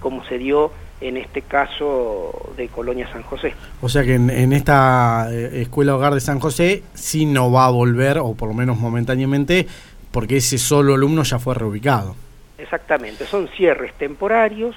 como 0.00 0.24
se 0.24 0.38
dio 0.38 0.72
en 1.00 1.16
este 1.16 1.42
caso 1.42 2.52
de 2.56 2.68
Colonia 2.68 3.08
San 3.12 3.22
José. 3.22 3.54
O 3.80 3.88
sea 3.88 4.02
que 4.02 4.14
en, 4.14 4.52
esta 4.52 5.28
eh, 5.30 5.62
escuela 5.62 5.94
hogar 5.94 6.14
de 6.14 6.20
San 6.20 6.40
José 6.40 6.82
sí 6.94 7.26
no 7.26 7.52
va 7.52 7.66
a 7.66 7.70
volver, 7.70 8.18
o 8.18 8.34
por 8.34 8.48
lo 8.48 8.54
menos 8.54 8.78
momentáneamente, 8.78 9.66
porque 10.10 10.38
ese 10.38 10.58
solo 10.58 10.94
alumno 10.94 11.22
ya 11.22 11.38
fue 11.38 11.54
reubicado. 11.54 12.16
Exactamente, 12.58 13.24
son 13.26 13.48
cierres 13.56 13.92
temporarios 13.94 14.74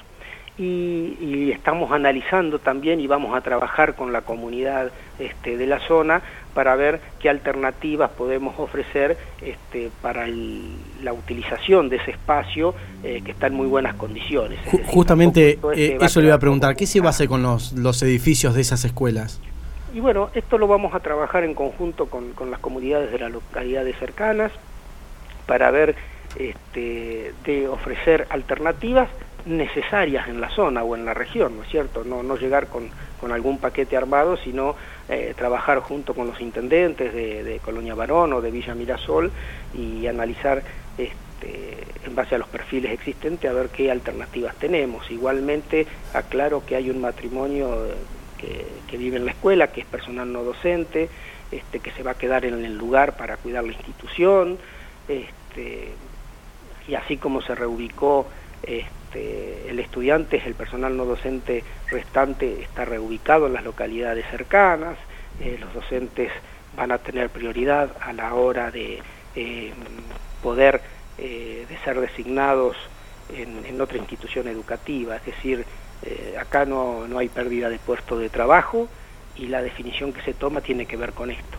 y, 0.58 1.50
estamos 1.52 1.92
analizando 1.92 2.58
también 2.58 3.00
y 3.00 3.06
vamos 3.06 3.36
a 3.36 3.40
trabajar 3.40 3.94
con 3.94 4.12
la 4.12 4.22
comunidad 4.22 4.90
este, 5.18 5.56
de 5.56 5.66
la 5.66 5.80
zona 5.80 6.22
para 6.54 6.76
ver 6.76 7.00
qué 7.20 7.28
alternativas 7.28 8.10
podemos 8.10 8.58
ofrecer 8.58 9.16
este, 9.40 9.90
para 10.00 10.26
la 10.26 11.12
utilización 11.12 11.88
de 11.88 11.96
ese 11.96 12.12
espacio 12.12 12.74
eh, 13.02 13.22
que 13.24 13.32
está 13.32 13.46
en 13.46 13.54
muy 13.54 13.66
buenas 13.66 13.94
condiciones. 13.94 14.58
Justamente 14.86 15.58
eh, 15.74 15.98
eso 16.00 16.20
le 16.20 16.26
iba 16.26 16.36
a 16.36 16.40
preguntar, 16.40 16.76
¿qué 16.76 16.86
se 16.86 17.00
va 17.00 17.08
a 17.08 17.10
hacer 17.10 17.28
con 17.28 17.42
los, 17.42 17.72
los 17.72 18.02
edificios 18.02 18.54
de 18.54 18.60
esas 18.60 18.84
escuelas? 18.84 19.40
Y 19.94 20.00
bueno, 20.00 20.30
esto 20.34 20.56
lo 20.56 20.66
vamos 20.66 20.94
a 20.94 21.00
trabajar 21.00 21.44
en 21.44 21.54
conjunto 21.54 22.06
con, 22.06 22.32
con 22.32 22.50
las 22.50 22.60
comunidades 22.60 23.12
de 23.12 23.18
las 23.18 23.30
localidades 23.30 23.96
cercanas 23.98 24.52
para 25.46 25.70
ver 25.70 25.94
este, 26.36 27.34
de 27.44 27.68
ofrecer 27.68 28.26
alternativas 28.30 29.08
necesarias 29.46 30.28
en 30.28 30.40
la 30.40 30.50
zona 30.50 30.82
o 30.82 30.96
en 30.96 31.04
la 31.04 31.14
región, 31.14 31.56
¿no 31.56 31.62
es 31.62 31.68
cierto? 31.68 32.04
No, 32.04 32.36
llegar 32.36 32.68
con, 32.68 32.90
algún 33.30 33.58
paquete 33.58 33.96
armado, 33.96 34.36
sino 34.36 34.74
eh, 35.08 35.32
trabajar 35.36 35.78
junto 35.78 36.12
con 36.12 36.26
los 36.26 36.40
intendentes 36.40 37.12
de, 37.14 37.60
Colonia 37.64 37.94
Barón 37.94 38.32
o 38.32 38.40
de 38.40 38.50
Villa 38.50 38.74
Mirasol 38.74 39.30
y 39.74 40.06
analizar 40.06 40.62
este, 40.98 41.78
en 42.04 42.14
base 42.14 42.34
a 42.34 42.38
los 42.38 42.48
perfiles 42.48 42.92
existentes 42.92 43.48
a 43.48 43.54
ver 43.54 43.68
qué 43.68 43.90
alternativas 43.90 44.56
tenemos. 44.56 45.08
Igualmente 45.10 45.86
aclaro 46.14 46.66
que 46.66 46.74
hay 46.74 46.90
un 46.90 47.00
matrimonio 47.00 47.86
que, 48.38 48.66
que 48.88 48.96
vive 48.96 49.18
en 49.18 49.24
la 49.24 49.30
escuela, 49.30 49.68
que 49.68 49.82
es 49.82 49.86
personal 49.86 50.32
no 50.32 50.42
docente, 50.42 51.08
este, 51.52 51.80
que 51.80 51.92
se 51.92 52.02
va 52.02 52.12
a 52.12 52.18
quedar 52.18 52.44
en 52.44 52.64
el 52.64 52.76
lugar 52.76 53.16
para 53.16 53.36
cuidar 53.36 53.62
la 53.62 53.72
institución, 53.72 54.58
este, 55.06 55.90
y 56.88 56.94
así 56.94 57.18
como 57.18 57.40
se 57.42 57.54
reubicó 57.54 58.26
este, 58.62 59.01
el 59.14 59.78
estudiante, 59.78 60.42
el 60.44 60.54
personal 60.54 60.96
no 60.96 61.04
docente 61.04 61.64
restante 61.88 62.62
está 62.62 62.84
reubicado 62.84 63.46
en 63.46 63.54
las 63.54 63.64
localidades 63.64 64.24
cercanas, 64.30 64.96
eh, 65.40 65.56
los 65.60 65.72
docentes 65.74 66.30
van 66.76 66.92
a 66.92 66.98
tener 66.98 67.30
prioridad 67.30 67.90
a 68.00 68.12
la 68.12 68.34
hora 68.34 68.70
de 68.70 69.02
eh, 69.34 69.72
poder 70.42 70.80
eh, 71.18 71.66
de 71.68 71.78
ser 71.78 72.00
designados 72.00 72.76
en, 73.34 73.80
otra 73.80 73.98
institución 73.98 74.46
educativa, 74.48 75.16
es 75.16 75.24
decir, 75.24 75.64
acá 76.38 76.66
no, 76.66 77.08
no 77.08 77.18
hay 77.18 77.28
pérdida 77.28 77.70
de 77.70 77.78
puesto 77.78 78.18
de 78.18 78.28
trabajo 78.28 78.88
y 79.36 79.46
la 79.46 79.62
definición 79.62 80.12
que 80.12 80.20
se 80.22 80.34
toma 80.34 80.60
tiene 80.60 80.84
que 80.86 80.96
ver 80.96 81.12
con 81.12 81.30
esto. 81.30 81.58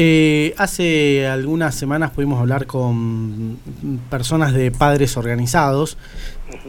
Eh, 0.00 0.54
hace 0.58 1.26
algunas 1.26 1.74
semanas 1.74 2.12
pudimos 2.12 2.38
hablar 2.38 2.66
con 2.66 3.58
personas 4.08 4.54
de 4.54 4.70
padres 4.70 5.16
organizados, 5.16 5.98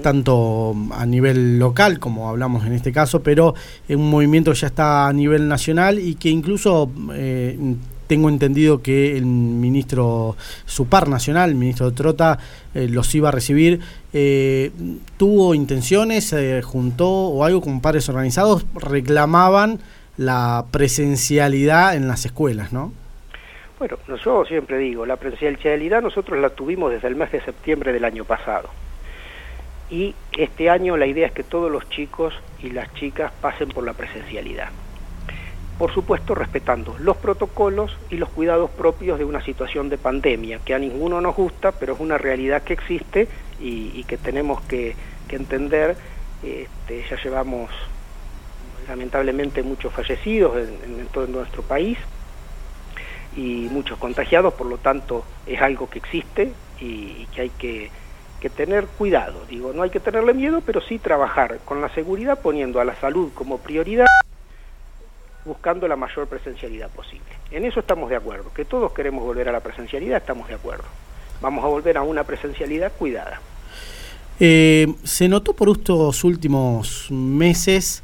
tanto 0.02 0.76
a 0.94 1.06
nivel 1.06 1.60
local 1.60 2.00
como 2.00 2.28
hablamos 2.28 2.65
en 2.65 2.74
este 2.74 2.92
caso, 2.92 3.22
pero 3.22 3.54
en 3.88 4.00
un 4.00 4.10
movimiento 4.10 4.52
ya 4.54 4.65
está 4.65 5.08
a 5.08 5.13
nivel 5.13 5.48
nacional 5.48 6.00
y 6.00 6.15
que 6.15 6.30
incluso 6.30 6.89
eh, 7.13 7.76
tengo 8.08 8.30
entendido 8.30 8.82
que 8.82 9.15
el 9.15 9.28
ministro, 9.28 10.36
su 10.65 10.88
par 10.88 11.08
nacional, 11.08 11.52
el 11.52 11.56
ministro 11.56 11.94
Trota, 11.94 12.39
eh, 12.74 12.88
los 12.89 13.13
iba 13.13 13.30
a 13.30 13.32
recibir. 13.32 13.80
¿Tuvo 15.18 15.54
intenciones, 15.54 16.24
se 16.24 16.63
juntó 16.63 17.08
o 17.08 17.44
algo 17.46 17.62
con 17.62 17.80
padres 17.80 18.10
organizados? 18.10 18.65
Reclamaban 18.74 19.78
la 20.18 20.65
presencialidad 20.72 21.96
en 21.96 22.08
las 22.08 22.26
escuelas, 22.26 22.74
¿no? 22.74 22.92
Bueno, 23.80 23.98
yo 24.26 24.44
siempre 24.44 24.78
digo, 24.78 25.06
la 25.06 25.15
presencialidad 25.15 26.02
nosotros 26.02 26.38
la 26.38 26.50
tuvimos 26.50 26.92
desde 26.92 27.08
el 27.08 27.15
mes 27.15 27.32
de 27.32 27.39
septiembre 27.39 27.94
del 27.94 28.04
año 28.04 28.26
pasado. 28.26 28.68
Y 29.89 30.13
este 30.38 30.70
año 30.70 30.98
la 30.98 31.06
idea 31.06 31.28
es 31.28 31.32
que 31.32 31.46
todos 31.46 31.72
los 31.72 31.89
chicos 31.89 32.34
y 32.62 32.72
las 32.72 32.94
chicas 32.96 33.32
pasen 33.39 33.70
por 33.70 33.86
la 33.86 33.94
presencialidad. 33.94 34.68
Por 35.78 35.94
supuesto, 35.94 36.36
respetando 36.36 36.94
los 37.00 37.15
protocolos 37.15 37.96
y 38.10 38.18
los 38.18 38.28
cuidados 38.28 38.70
propios 38.70 39.18
de 39.18 39.24
una 39.24 39.42
situación 39.42 39.88
de 39.88 39.98
pandemia, 39.98 40.60
que 40.65 40.74
a 40.74 40.80
ninguno 40.80 41.22
nos 41.22 41.38
gusta, 41.38 41.72
pero 41.72 41.94
es 41.94 42.02
una 42.02 42.18
realidad 42.18 42.63
que 42.63 42.74
existe 42.74 43.30
y, 43.62 44.04
que 44.04 44.18
tenemos 44.18 44.60
que, 44.63 44.94
entender. 45.30 45.96
Este, 46.44 47.06
ya 47.10 47.15
llevamos 47.24 47.70
lamentablemente 48.89 49.63
muchos 49.63 49.94
fallecidos 49.94 50.58
en 50.58 51.08
todo 51.13 51.28
nuestro 51.28 51.62
país, 51.62 51.98
y 53.36 53.68
muchos 53.72 53.98
contagiados, 53.98 54.54
por 54.54 54.68
lo 54.68 54.78
tanto 54.78 55.24
es 55.46 55.62
algo 55.62 55.89
que 55.89 56.00
existe 56.00 56.54
y, 56.80 57.26
que 57.34 57.42
hay 57.42 57.50
que, 57.50 57.92
tener 58.56 58.86
cuidado. 58.86 59.46
Digo, 59.50 59.74
no 59.74 59.84
hay 59.84 59.89
que 59.89 60.00
tenerle 60.00 60.34
miedo, 60.34 60.62
pero 60.65 60.82
sí 60.82 60.98
trabajar 60.98 61.60
con 61.65 61.82
la 61.82 61.89
seguridad 61.94 62.39
poniendo 62.39 62.80
a 62.80 62.86
la 62.86 62.96
salud 62.96 63.32
como 63.34 63.60
prioridad, 63.60 64.06
buscando 65.46 65.88
la 65.88 65.96
mayor 65.96 66.28
presencialidad 66.28 66.89
posible. 66.89 67.28
En 67.52 67.65
eso 67.65 67.82
estamos 67.82 68.10
de 68.10 68.15
acuerdo, 68.15 68.52
que 68.54 68.65
todos 68.65 68.94
queremos 68.94 69.24
volver 69.24 69.50
a 69.50 69.52
la 69.52 69.60
presencialidad, 69.60 70.18
estamos 70.18 70.48
de 70.48 70.56
acuerdo. 70.56 70.86
Vamos 71.42 71.63
a 71.63 71.68
volver 71.68 71.98
a 71.98 72.02
una 72.02 72.24
presencialidad 72.24 72.92
cuidada. 72.98 73.42
Eh, 74.39 74.88
se 75.04 75.28
notó 75.28 75.54
por 75.54 75.70
estos 75.70 76.24
últimos 76.24 77.08
meses 77.12 78.04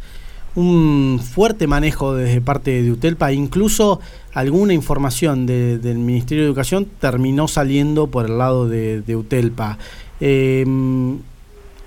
un 0.55 1.19
fuerte 1.21 1.67
manejo 1.67 2.13
desde 2.13 2.41
parte 2.41 2.81
de 2.81 2.91
UTELPA, 2.91 3.31
incluso 3.33 3.99
alguna 4.35 4.73
información 4.73 5.47
del 5.47 5.97
Ministerio 5.97 6.43
de 6.43 6.49
Educación 6.49 6.87
terminó 6.99 7.47
saliendo 7.47 8.07
por 8.07 8.25
el 8.25 8.37
lado 8.37 8.67
de, 8.67 9.15
UTELPA. 9.15 9.79
Em, 10.19 11.19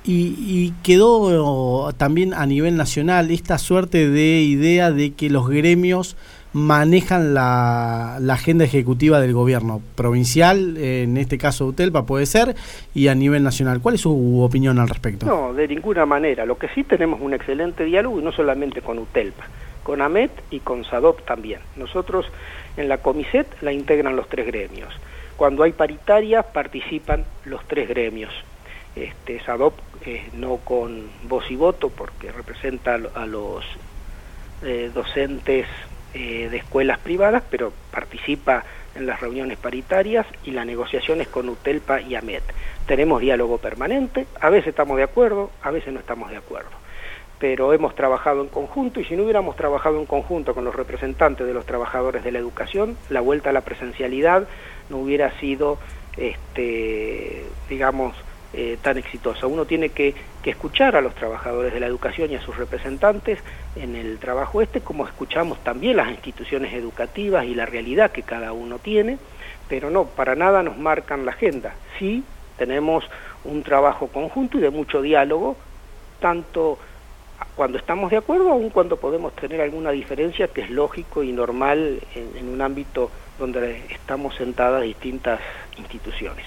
Y, 0.05 0.73
quedó 0.83 1.93
también 1.99 2.33
a 2.33 2.47
nivel 2.47 2.77
nacional 2.79 3.31
esta 3.31 3.59
suerte 3.59 4.09
de 4.09 4.41
idea 4.41 4.91
de 4.91 5.13
que 5.13 5.29
los 5.29 5.47
gremios 5.49 6.17
manejan 6.53 7.35
la, 7.35 8.17
agenda 8.31 8.65
ejecutiva 8.65 9.21
del 9.21 9.33
gobierno 9.33 9.83
provincial, 9.95 10.77
en 10.77 11.17
este 11.17 11.39
caso 11.39 11.67
UTELPA 11.67 12.07
puede 12.07 12.27
ser, 12.27 12.57
y 12.95 13.09
a 13.09 13.15
nivel 13.15 13.43
nacional. 13.43 13.81
¿Cuál 13.81 13.97
es 13.97 14.03
su 14.03 14.41
opinión 14.43 14.79
al 14.79 14.89
respecto? 14.89 15.27
No, 15.27 15.53
de 15.53 15.69
ninguna 15.69 16.07
manera. 16.07 16.47
Lo 16.47 16.59
que 16.59 16.69
sí 16.69 16.85
tenemos 16.85 17.21
un 17.21 17.35
excelente 17.35 17.85
diálogo 17.85 18.21
y 18.21 18.23
no 18.23 18.33
solamente 18.33 18.81
con 18.81 18.99
UTELPA, 18.99 19.45
con 19.83 20.03
AMET 20.03 20.31
y 20.51 20.61
con 20.61 20.85
SADOP 20.85 21.25
también. 21.25 21.61
Nosotros 21.77 22.27
en 22.77 22.89
la 22.89 22.99
Comiset 22.99 23.47
la 23.63 23.73
integran 23.73 24.17
los 24.17 24.29
tres 24.29 24.47
gremios. 24.47 24.95
Cuando 25.37 25.63
hay 25.63 25.73
paritaria 25.73 26.43
participan 26.43 27.25
los 27.45 27.65
tres 27.67 27.89
gremios. 27.89 28.33
Este, 28.97 29.41
SADOP 29.41 29.75
eh, 30.05 30.29
no 30.33 30.57
con 30.57 31.09
voz 31.29 31.51
y 31.51 31.57
voto 31.57 31.91
porque 31.91 32.33
representa 32.33 32.95
a 33.15 33.27
los 33.27 33.65
eh, 34.63 34.91
docentes 34.93 35.67
eh, 36.15 36.49
de 36.51 36.57
escuelas 36.57 36.99
privadas, 36.99 37.43
pero 37.51 37.73
participa 37.91 38.65
en 38.95 39.07
las 39.07 39.21
reuniones 39.21 39.59
paritarias 39.59 40.27
y 40.45 40.51
las 40.51 40.67
negociaciones 40.67 41.29
con 41.29 41.49
UTELPA 41.49 42.01
y 42.01 42.15
AMET. 42.15 42.43
Tenemos 42.87 43.21
diálogo 43.21 43.59
permanente, 43.59 44.27
a 44.41 44.51
veces 44.51 44.69
estamos 44.69 44.97
de 44.97 45.05
acuerdo, 45.05 45.51
a 45.63 45.71
veces 45.71 45.93
no 45.93 46.01
estamos 46.01 46.31
de 46.31 46.39
acuerdo, 46.39 46.71
pero 47.39 47.73
hemos 47.73 47.95
trabajado 47.95 48.43
en 48.43 48.49
conjunto 48.49 49.01
y 49.01 49.05
si 49.05 49.17
no 49.17 49.25
hubiéramos 49.25 49.57
trabajado 49.57 49.99
en 50.01 50.07
conjunto 50.07 50.55
con 50.55 50.65
los 50.65 50.75
representantes 50.75 51.47
de 51.47 51.55
los 51.55 51.67
trabajadores 51.67 52.25
de 52.25 52.33
la 52.33 52.39
educación, 52.39 52.97
la 53.11 53.21
vuelta 53.21 53.51
a 53.51 53.53
la 53.53 53.61
presencialidad 53.61 54.49
no 54.89 54.97
hubiera 54.99 55.39
sido, 55.39 55.79
este, 56.17 57.45
digamos, 57.69 58.15
eh, 58.53 58.79
tan 58.81 58.97
exitosa. 58.97 59.47
Uno 59.47 59.67
tiene 59.67 59.91
que, 59.91 60.15
escuchar 60.49 60.97
a 60.97 61.03
los 61.03 61.15
trabajadores 61.15 61.75
de 61.75 61.81
la 61.81 61.85
educación 61.85 62.33
y 62.33 62.37
a 62.37 62.41
sus 62.41 62.57
representantes 62.57 63.39
en 63.77 63.95
el 63.95 64.19
trabajo 64.19 64.63
este, 64.63 64.81
como 64.81 65.07
escuchamos 65.07 65.63
también 65.63 65.99
las 65.99 66.09
instituciones 66.09 66.73
educativas 66.73 67.45
y 67.45 67.55
la 67.55 67.67
realidad 67.67 68.13
que 68.13 68.23
cada 68.23 68.55
uno 68.55 68.79
tiene, 68.79 69.19
pero 69.69 69.91
no, 69.91 70.07
para 70.07 70.37
nada 70.37 70.63
nos 70.63 70.79
marcan 70.79 71.27
la 71.27 71.33
agenda. 71.33 71.75
Sí 71.99 72.25
tenemos 72.57 73.05
un 73.45 73.63
trabajo 73.63 74.09
conjunto 74.09 74.57
y 74.57 74.63
de 74.63 74.71
mucho 74.71 75.03
diálogo, 75.03 75.59
tanto 76.19 76.79
cuando 77.55 77.77
estamos 77.77 78.11
de 78.11 78.17
acuerdo, 78.17 78.51
aun 78.51 78.71
cuando 78.71 78.97
podemos 78.97 79.37
tener 79.37 79.61
alguna 79.61 79.91
diferencia 79.91 80.49
que 80.49 80.63
es 80.63 80.71
lógico 80.71 81.23
y 81.23 81.31
normal 81.31 82.01
en 82.15 82.49
un 82.49 82.63
ámbito 82.63 83.11
donde 83.39 83.85
estamos 83.91 84.35
sentadas 84.35 84.83
distintas 84.83 85.41
instituciones. 85.77 86.47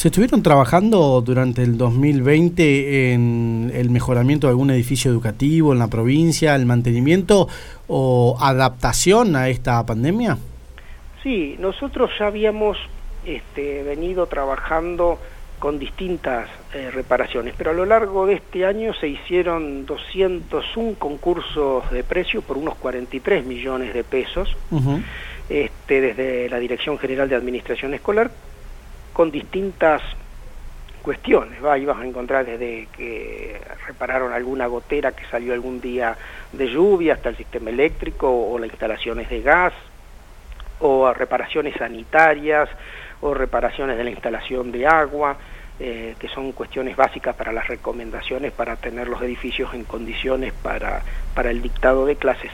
¿Se 0.00 0.08
estuvieron 0.08 0.42
trabajando 0.42 1.20
durante 1.20 1.62
el 1.62 1.76
2020 1.76 3.12
en 3.12 3.70
el 3.74 3.90
mejoramiento 3.90 4.46
de 4.46 4.52
algún 4.52 4.70
edificio 4.70 5.10
educativo 5.10 5.74
en 5.74 5.78
la 5.78 5.88
provincia, 5.88 6.54
el 6.54 6.64
mantenimiento 6.64 7.48
o 7.86 8.34
adaptación 8.40 9.36
a 9.36 9.50
esta 9.50 9.84
pandemia? 9.84 10.38
Sí, 11.22 11.54
nosotros 11.58 12.12
ya 12.18 12.28
habíamos 12.28 12.78
este, 13.26 13.82
venido 13.82 14.26
trabajando 14.26 15.18
con 15.58 15.78
distintas 15.78 16.48
eh, 16.72 16.90
reparaciones, 16.90 17.52
pero 17.58 17.72
a 17.72 17.74
lo 17.74 17.84
largo 17.84 18.24
de 18.24 18.36
este 18.36 18.64
año 18.64 18.94
se 18.94 19.06
hicieron 19.06 19.84
201 19.84 20.94
concursos 20.98 21.90
de 21.90 22.04
precio 22.04 22.40
por 22.40 22.56
unos 22.56 22.76
43 22.76 23.44
millones 23.44 23.92
de 23.92 24.02
pesos, 24.02 24.56
este, 25.50 26.00
desde 26.00 26.48
la 26.48 26.58
Dirección 26.58 26.96
General 26.96 27.28
de 27.28 27.36
Administración 27.36 27.92
Escolar, 27.92 28.30
con 29.20 29.30
distintas 29.30 30.00
cuestiones. 31.02 31.62
¿va? 31.62 31.74
Ahí 31.74 31.84
vas 31.84 31.98
a 31.98 32.06
encontrar 32.06 32.46
desde 32.46 32.88
que 32.96 33.60
repararon 33.86 34.32
alguna 34.32 34.66
gotera 34.66 35.12
que 35.12 35.26
salió 35.26 35.52
algún 35.52 35.78
día 35.78 36.16
de 36.54 36.66
lluvia 36.70 37.12
hasta 37.12 37.28
el 37.28 37.36
sistema 37.36 37.68
eléctrico 37.68 38.30
o 38.30 38.58
las 38.58 38.70
instalaciones 38.70 39.28
de 39.28 39.42
gas 39.42 39.74
o 40.78 41.12
reparaciones 41.12 41.74
sanitarias 41.76 42.70
o 43.20 43.34
reparaciones 43.34 43.98
de 43.98 44.04
la 44.04 44.10
instalación 44.10 44.72
de 44.72 44.86
agua, 44.86 45.36
eh, 45.78 46.14
que 46.18 46.28
son 46.28 46.52
cuestiones 46.52 46.96
básicas 46.96 47.36
para 47.36 47.52
las 47.52 47.68
recomendaciones 47.68 48.52
para 48.52 48.76
tener 48.76 49.06
los 49.06 49.20
edificios 49.20 49.74
en 49.74 49.84
condiciones 49.84 50.54
para, 50.54 51.02
para 51.34 51.50
el 51.50 51.60
dictado 51.60 52.06
de 52.06 52.16
clases, 52.16 52.52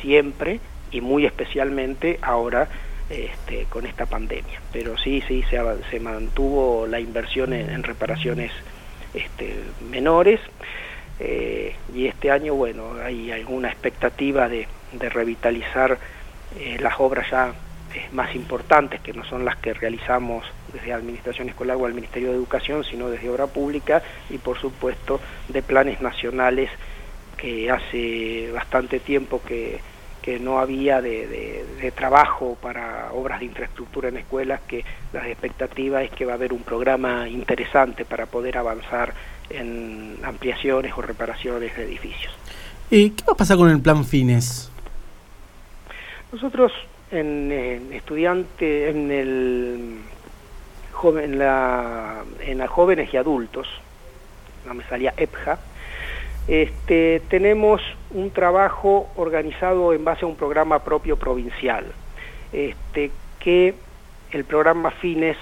siempre 0.00 0.60
y 0.92 1.00
muy 1.00 1.26
especialmente 1.26 2.20
ahora 2.22 2.68
este, 3.10 3.64
con 3.70 3.86
esta 3.86 4.06
pandemia. 4.06 4.60
Pero 4.72 4.96
sí, 4.98 5.22
sí, 5.26 5.42
se, 5.50 6.00
mantuvo 6.00 6.86
la 6.86 7.00
inversión 7.00 7.52
en, 7.52 7.82
reparaciones 7.82 8.52
este, 9.14 9.54
menores 9.90 10.40
eh, 11.20 11.74
y 11.94 12.06
este 12.06 12.30
año, 12.30 12.54
bueno, 12.54 12.94
hay 13.02 13.32
alguna 13.32 13.68
expectativa 13.68 14.48
de, 14.48 14.68
revitalizar 14.92 15.98
eh, 16.58 16.78
las 16.80 16.98
obras 16.98 17.30
ya 17.30 17.52
eh, 17.94 18.08
más 18.12 18.34
importantes, 18.34 19.00
que 19.00 19.12
no 19.12 19.24
son 19.24 19.44
las 19.44 19.56
que 19.56 19.74
realizamos 19.74 20.44
desde 20.72 20.92
Administración 20.92 21.48
Escolar 21.48 21.76
o 21.76 21.86
al 21.86 21.94
Ministerio 21.94 22.28
de 22.28 22.36
Educación, 22.36 22.84
sino 22.84 23.08
desde 23.08 23.30
Obra 23.30 23.46
Pública 23.46 24.02
y, 24.30 24.38
por 24.38 24.58
supuesto, 24.58 25.20
de 25.48 25.62
planes 25.62 26.00
nacionales 26.00 26.70
que 27.36 27.70
hace 27.70 28.50
bastante 28.52 29.00
tiempo 29.00 29.40
que 29.46 29.80
que 30.28 30.38
no 30.38 30.58
había 30.58 31.00
de, 31.00 31.64
trabajo 31.96 32.58
para 32.60 33.08
obras 33.14 33.40
de 33.40 33.46
infraestructura 33.46 34.10
en 34.10 34.18
escuelas, 34.18 34.60
que 34.68 34.84
las 35.10 35.24
expectativas 35.24 36.04
es 36.04 36.10
que 36.10 36.26
va 36.26 36.32
a 36.32 36.34
haber 36.34 36.52
un 36.52 36.62
programa 36.62 37.26
interesante 37.26 38.04
para 38.04 38.26
poder 38.26 38.58
avanzar 38.58 39.14
en 39.48 40.18
ampliaciones 40.22 40.92
o 40.94 41.00
reparaciones 41.00 41.74
de 41.74 41.82
edificios. 41.82 42.30
¿Y 42.90 43.08
qué 43.12 43.24
va 43.24 43.32
a 43.32 43.36
pasar 43.36 43.56
con 43.56 43.70
el 43.70 43.80
plan 43.80 44.04
Fines? 44.04 44.70
Nosotros 46.30 46.72
en, 47.10 47.90
estudiante, 47.94 48.90
en 48.90 49.10
el 49.10 49.98
joven, 50.92 51.38
la, 51.38 52.22
en 52.40 52.58
la 52.58 52.68
jóvenes 52.68 53.14
y 53.14 53.16
adultos, 53.16 53.66
no 54.66 54.74
me 54.74 54.84
salía 54.84 55.14
EPJA, 55.16 55.58
este, 56.48 57.20
tenemos 57.28 57.82
un 58.10 58.30
trabajo 58.30 59.08
organizado 59.16 59.92
en 59.92 60.04
base 60.04 60.24
a 60.24 60.28
un 60.28 60.34
programa 60.34 60.78
propio 60.80 61.16
provincial, 61.16 61.84
este, 62.52 63.10
que 63.38 63.74
el 64.32 64.44
programa 64.44 64.90
Fines 64.90 65.36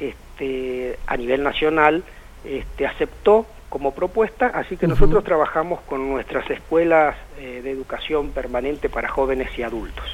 este, 0.00 0.98
a 1.06 1.16
nivel 1.16 1.42
nacional 1.42 2.02
este, 2.44 2.86
aceptó 2.86 3.46
como 3.68 3.92
propuesta, 3.94 4.46
así 4.46 4.78
que 4.78 4.86
nosotros 4.86 5.22
trabajamos 5.22 5.80
con 5.82 6.08
nuestras 6.08 6.48
escuelas 6.50 7.14
eh, 7.38 7.60
de 7.62 7.70
educación 7.70 8.30
permanente 8.30 8.88
para 8.88 9.08
jóvenes 9.08 9.50
y 9.58 9.62
adultos. 9.62 10.06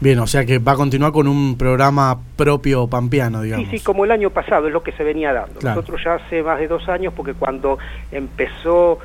Bien, 0.00 0.18
o 0.18 0.26
sea 0.26 0.44
que 0.44 0.58
va 0.58 0.72
a 0.72 0.76
continuar 0.76 1.12
con 1.12 1.26
un 1.26 1.56
programa 1.56 2.20
propio 2.36 2.86
pampeano, 2.86 3.42
digamos. 3.42 3.68
Sí, 3.70 3.78
sí, 3.78 3.84
como 3.84 4.04
el 4.04 4.10
año 4.10 4.30
pasado, 4.30 4.66
es 4.66 4.72
lo 4.72 4.82
que 4.82 4.92
se 4.92 5.02
venía 5.02 5.32
dando. 5.32 5.60
Nosotros 5.60 6.00
ya 6.04 6.14
hace 6.14 6.42
más 6.42 6.58
de 6.58 6.68
dos 6.68 6.88
años, 6.88 7.12
porque 7.16 7.34
cuando 7.34 7.78
empezó 8.12 8.98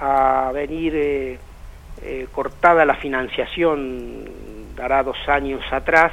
a 0.00 0.50
venir 0.52 0.94
eh, 0.96 1.38
eh, 2.02 2.26
cortada 2.32 2.84
la 2.84 2.94
financiación, 2.94 4.24
dará 4.74 5.02
dos 5.02 5.18
años 5.28 5.62
atrás, 5.70 6.12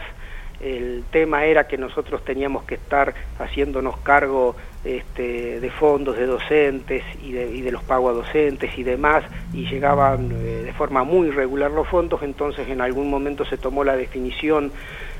el 0.60 1.04
tema 1.12 1.46
era 1.46 1.68
que 1.68 1.78
nosotros 1.78 2.26
teníamos 2.26 2.64
que 2.64 2.76
estar 2.76 3.14
haciéndonos 3.40 3.98
cargo 4.00 4.56
este, 4.84 5.60
de 5.60 5.70
fondos 5.70 6.18
de 6.18 6.26
docentes 6.26 7.04
y 7.24 7.32
de, 7.32 7.72
los 7.72 7.84
pagos 7.84 8.12
a 8.12 8.14
docentes 8.16 8.78
y 8.78 8.84
demás, 8.84 9.24
y 9.54 9.70
llegaban 9.70 10.32
eh, 10.32 10.64
de 10.66 10.74
forma 10.74 11.04
muy 11.04 11.30
irregular 11.30 11.72
los 11.72 11.88
fondos, 11.88 12.22
entonces 12.24 12.68
en 12.68 12.82
algún 12.82 13.10
momento 13.10 13.46
se 13.46 13.58
tomó 13.58 13.84
la 13.84 13.96
definición 13.96 14.72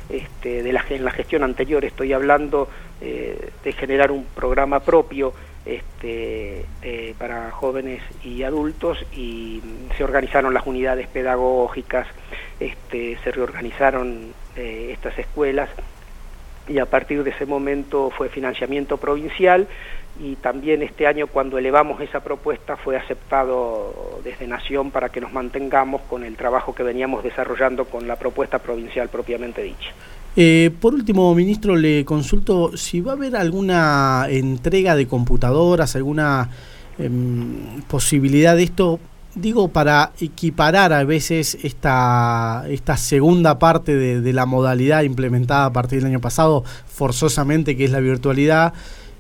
este, 0.10 0.64
de 0.64 0.74
la, 0.74 0.84
en 0.90 1.06
la 1.06 1.12
gestión 1.12 1.44
anterior, 1.44 1.86
estoy 1.86 2.14
hablando 2.14 2.68
de 3.00 3.74
generar 3.74 4.10
un 4.10 4.26
programa 4.26 4.80
propio 4.80 5.32
este, 5.68 6.66
eh, 6.82 7.14
para 7.18 7.52
jóvenes 7.52 8.02
y 8.24 8.44
adultos 8.44 8.98
y 9.12 9.62
se 9.98 10.04
organizaron 10.04 10.54
las 10.54 10.66
unidades 10.66 11.08
pedagógicas, 11.08 12.08
este, 12.60 13.18
se 13.24 13.32
reorganizaron 13.32 14.34
eh, 14.56 14.90
estas 14.94 15.18
escuelas 15.20 15.70
y 16.68 16.80
a 16.80 16.86
partir 16.86 17.24
de 17.24 17.32
ese 17.32 17.46
momento 17.46 18.10
fue 18.10 18.30
financiamiento 18.30 18.98
provincial 18.98 19.68
y 20.20 20.36
también 20.38 20.82
este 20.82 21.06
año 21.06 21.28
cuando 21.28 21.58
elevamos 21.58 22.02
esa 22.02 22.22
propuesta 22.22 22.76
fue 22.76 22.98
aceptado 22.98 24.20
desde 24.24 24.48
Nación 24.48 24.92
para 24.92 25.10
que 25.10 25.22
nos 25.22 25.32
mantengamos 25.32 26.02
con 26.04 26.24
el 26.24 26.36
trabajo 26.36 26.74
que 26.74 26.84
veníamos 26.84 27.24
desarrollando 27.24 27.86
con 27.86 28.08
la 28.08 28.16
propuesta 28.16 28.60
provincial 28.60 29.10
propiamente 29.10 29.62
dicha. 29.62 29.92
Eh, 30.40 30.70
por 30.80 30.94
último, 30.94 31.34
ministro, 31.34 31.76
le 31.76 32.06
consulto 32.06 32.78
si 32.78 33.02
va 33.02 33.14
a 33.14 33.16
haber 33.16 33.36
alguna 33.36 34.28
entrega 34.30 34.96
de 34.96 35.08
computadoras, 35.08 35.96
alguna 35.96 36.52
em, 37.00 37.82
posibilidad 37.88 38.56
de 38.56 38.62
esto, 38.62 39.00
digo, 39.34 39.70
para 39.70 40.12
equiparar 40.22 40.94
a 40.94 41.04
veces 41.06 41.58
esta, 41.64 42.66
esta 42.70 42.98
segunda 42.98 43.58
parte 43.58 43.96
de, 43.96 44.34
la 44.34 44.46
modalidad 44.46 45.02
implementada 45.02 45.66
a 45.66 45.74
partir 45.74 46.02
del 46.04 46.12
año 46.12 46.22
pasado, 46.22 46.64
forzosamente, 46.86 47.76
que 47.76 47.86
es 47.86 47.92
la 47.92 48.00
virtualidad. 48.00 48.74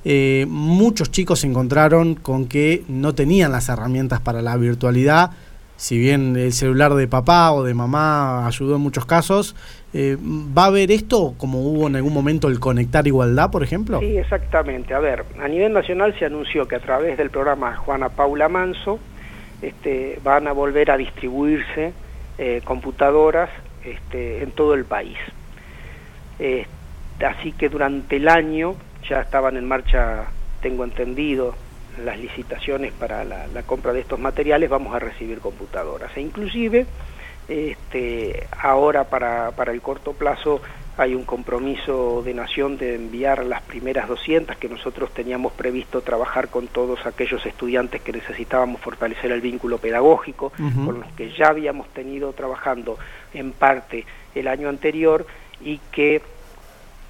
eh, 0.06 0.46
muchos 0.48 1.10
chicos 1.10 1.40
se 1.40 1.48
encontraron 1.48 2.14
con 2.14 2.46
que 2.46 2.84
no 2.88 3.16
tenían 3.16 3.52
las 3.52 3.70
herramientas 3.70 4.22
para 4.22 4.44
la 4.44 4.56
virtualidad. 4.56 5.32
Si 5.78 6.00
bien 6.00 6.36
el 6.36 6.54
celular 6.54 6.96
de 6.96 7.08
papá 7.08 7.52
o 7.52 7.64
de 7.64 7.76
mamá 7.76 8.48
ayudó 8.48 8.78
en 8.78 8.82
muchos 8.82 9.06
casos, 9.06 9.56
eh, 9.94 10.18
¿va 10.20 10.64
a 10.64 10.66
haber 10.66 10.92
esto 10.92 11.36
como 11.38 11.62
hubo 11.62 11.86
en 11.86 11.96
algún 11.96 12.14
momento 12.14 12.48
el 12.48 12.60
Conectar 12.60 13.06
Igualdad, 13.06 13.52
por 13.52 13.62
ejemplo? 13.62 14.00
Sí, 14.00 14.18
exactamente. 14.18 14.96
A 14.96 15.00
ver, 15.00 15.24
a 15.40 15.48
nivel 15.48 15.74
nacional 15.74 16.18
se 16.18 16.26
anunció 16.26 16.68
que 16.68 16.78
a 16.78 16.80
través 16.80 17.16
del 17.20 17.30
programa 17.30 17.76
Juana 17.76 18.10
Paula 18.10 18.50
Manso 18.50 19.00
este, 19.62 20.20
van 20.24 20.48
a 20.48 20.52
volver 20.52 20.90
a 20.90 20.98
distribuirse 20.98 21.94
eh, 22.40 22.62
computadoras 22.66 23.52
este, 23.86 24.42
en 24.42 24.52
todo 24.52 24.74
el 24.74 24.84
país. 24.84 25.18
así 27.24 27.52
que 27.52 27.70
durante 27.70 28.16
el 28.16 28.30
año 28.30 28.76
ya 29.08 29.22
estaban 29.22 29.58
en 29.58 29.66
marcha, 29.66 30.26
tengo 30.60 30.84
entendido, 30.84 31.54
las 32.04 32.20
licitaciones 32.20 32.94
para 32.94 33.24
la, 33.24 33.64
compra 33.64 33.94
de 33.94 34.02
estos 34.02 34.20
materiales, 34.20 34.70
vamos 34.70 34.96
a 34.96 35.00
recibir 35.00 35.40
computadoras. 35.40 36.16
E 36.16 36.22
inclusive, 36.22 36.86
este, 37.48 38.48
ahora 38.60 39.06
para, 39.06 39.52
para 39.52 39.72
el 39.72 39.82
corto 39.82 40.14
plazo 40.14 40.62
hay 40.98 41.14
un 41.14 41.26
compromiso 41.26 42.24
de 42.24 42.34
Nación 42.34 42.78
de 42.78 42.96
enviar 42.96 43.46
las 43.46 43.62
primeras 43.62 44.08
200 44.08 44.58
que 44.58 44.68
nosotros 44.68 45.14
teníamos 45.14 45.54
previsto 45.54 46.02
trabajar 46.02 46.48
con 46.48 46.68
todos 46.68 47.06
aquellos 47.06 47.46
estudiantes 47.46 48.02
que 48.02 48.12
necesitábamos 48.12 48.82
fortalecer 48.82 49.32
el 49.32 49.42
vínculo 49.42 49.78
pedagógico, 49.78 50.52
con 50.86 51.02
los 51.02 51.12
que 51.14 51.32
ya 51.32 51.50
habíamos 51.50 51.88
tenido 51.90 52.34
trabajando 52.34 52.98
en 53.34 53.52
parte 53.52 54.06
el 54.34 54.48
año 54.48 54.70
anterior 54.70 55.28
y 55.62 55.80
que 55.92 56.22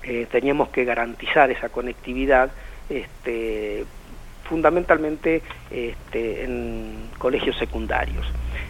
eh, 0.04 0.28
teníamos 0.30 0.70
que 0.70 0.84
garantizar 0.84 1.50
esa 1.50 1.70
conectividad 1.70 2.52
este, 2.90 3.86
fundamentalmente 4.50 5.42
este, 5.72 6.44
en 6.44 7.10
colegios 7.18 7.58
secundarios. 7.58 8.26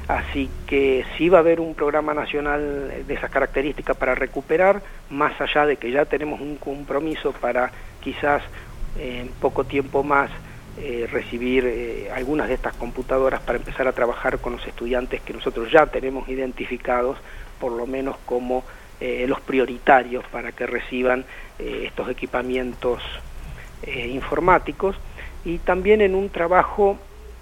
Así 0.07 0.49
que 0.65 1.05
sí 1.17 1.27
va 1.27 1.39
a 1.39 1.41
haber 1.41 1.59
un 1.59 1.75
programa 1.75 2.13
nacional 2.13 3.03
de 3.05 3.13
esas 3.13 3.29
características 3.29 3.97
para 3.97 4.15
recuperar, 4.15 4.81
más 5.09 5.39
allá 5.41 5.65
de 5.65 5.75
que 5.75 5.91
ya 5.91 6.05
tenemos 6.05 6.39
un 6.39 6.55
compromiso 6.55 7.33
para 7.33 7.71
quizás 7.99 8.41
en 8.97 9.27
poco 9.39 9.65
tiempo 9.65 10.03
más 10.03 10.31
eh, 10.79 11.09
recibir 11.11 11.65
eh, 11.65 12.11
algunas 12.13 12.47
de 12.47 12.53
estas 12.53 12.75
computadoras 12.75 13.41
para 13.41 13.57
empezar 13.57 13.87
a 13.87 13.93
trabajar 13.93 14.37
con 14.37 14.53
los 14.53 14.67
estudiantes 14.67 15.21
que 15.21 15.33
nosotros 15.33 15.71
ya 15.71 15.87
tenemos 15.87 16.29
identificados, 16.29 17.17
por 17.59 17.71
lo 17.71 17.87
menos 17.87 18.15
como 18.27 18.63
eh, 18.99 19.25
los 19.27 19.41
prioritarios 19.41 20.23
para 20.31 20.51
que 20.51 20.67
reciban 20.67 21.25
estos 21.57 22.07
equipamientos 22.09 23.01
informáticos 23.87 24.95
y 25.45 25.59
también 25.59 26.01
en 26.01 26.15
un 26.15 26.29
trabajo 26.29 26.97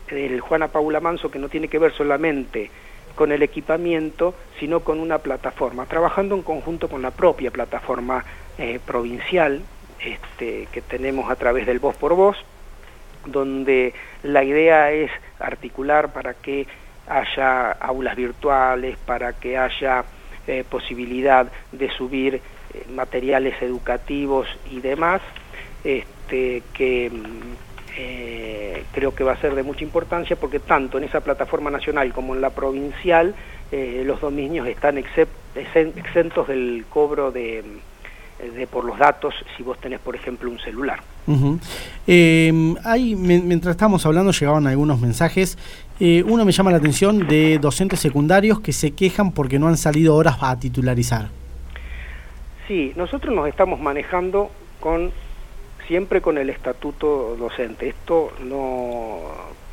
del 0.09 0.39
Juana 0.39 0.67
Paula 0.67 0.99
Manso 0.99 1.31
que 1.31 1.39
no 1.39 1.49
tiene 1.49 1.67
que 1.67 1.79
ver 1.79 1.93
solamente 1.93 2.69
con 3.15 3.31
el 3.31 3.41
equipamiento, 3.41 4.35
sino 4.59 4.81
con 4.81 4.99
una 4.99 5.19
plataforma, 5.19 5.85
trabajando 5.85 6.35
en 6.35 6.41
conjunto 6.41 6.89
con 6.89 7.01
la 7.01 7.11
propia 7.11 7.49
plataforma 7.49 8.23
eh, 8.57 8.79
provincial 8.85 9.61
este, 9.99 10.67
que 10.71 10.81
tenemos 10.81 11.31
a 11.31 11.35
través 11.35 11.65
del 11.65 11.79
Voz 11.79 11.95
por 11.95 12.13
Voz, 12.13 12.37
donde 13.25 13.93
la 14.23 14.43
idea 14.43 14.91
es 14.91 15.09
articular 15.39 16.13
para 16.13 16.33
que 16.33 16.67
haya 17.07 17.71
aulas 17.71 18.15
virtuales, 18.15 18.97
para 19.05 19.33
que 19.33 19.57
haya 19.57 20.03
eh, 20.47 20.63
posibilidad 20.69 21.51
de 21.71 21.89
subir 21.91 22.35
eh, 22.35 22.41
materiales 22.93 23.59
educativos 23.61 24.47
y 24.69 24.81
demás, 24.81 25.21
este, 25.83 26.63
que 26.73 27.11
eh, 27.97 28.83
creo 28.91 29.15
que 29.15 29.23
va 29.23 29.33
a 29.33 29.37
ser 29.37 29.55
de 29.55 29.63
mucha 29.63 29.83
importancia 29.83 30.35
porque 30.35 30.59
tanto 30.59 30.97
en 30.97 31.05
esa 31.05 31.21
plataforma 31.21 31.71
nacional 31.71 32.11
como 32.13 32.35
en 32.35 32.41
la 32.41 32.49
provincial 32.49 33.33
eh, 33.71 34.03
los 34.05 34.19
dominios 34.21 34.67
están 34.67 34.97
exentos 34.97 36.47
del 36.47 36.85
cobro 36.89 37.31
de, 37.31 37.63
por 38.69 38.83
los 38.83 38.99
datos 38.99 39.33
si 39.55 39.63
vos 39.63 39.79
tenés 39.79 39.99
por 39.99 40.15
ejemplo 40.15 40.49
un 40.49 40.59
celular. 40.59 40.99
Em, 42.05 42.75
mientras 43.17 43.71
estamos 43.71 44.05
hablando 44.05 44.31
llegaban 44.31 44.67
algunos 44.67 44.99
mensajes. 44.99 45.57
Eh, 45.99 46.23
uno 46.27 46.43
me 46.43 46.51
llama 46.51 46.71
la 46.71 46.77
atención 46.77 47.27
de 47.27 47.57
docentes 47.59 48.01
secundarios 48.01 48.59
que 48.59 48.73
se 48.73 48.91
quejan 48.91 49.31
porque 49.31 49.57
no 49.57 49.67
han 49.67 49.77
salido 49.77 50.15
horas 50.15 50.37
a 50.41 50.59
titularizar. 50.59 51.29
Sí, 52.67 52.91
nosotros 52.95 53.33
nos 53.33 53.47
estamos 53.47 53.79
manejando 53.79 54.51
con 54.79 55.11
siempre 55.87 56.21
con 56.21 56.37
el 56.37 56.49
estatuto 56.49 57.35
docente. 57.35 57.89
Esto 57.89 58.31
no, 58.43 59.21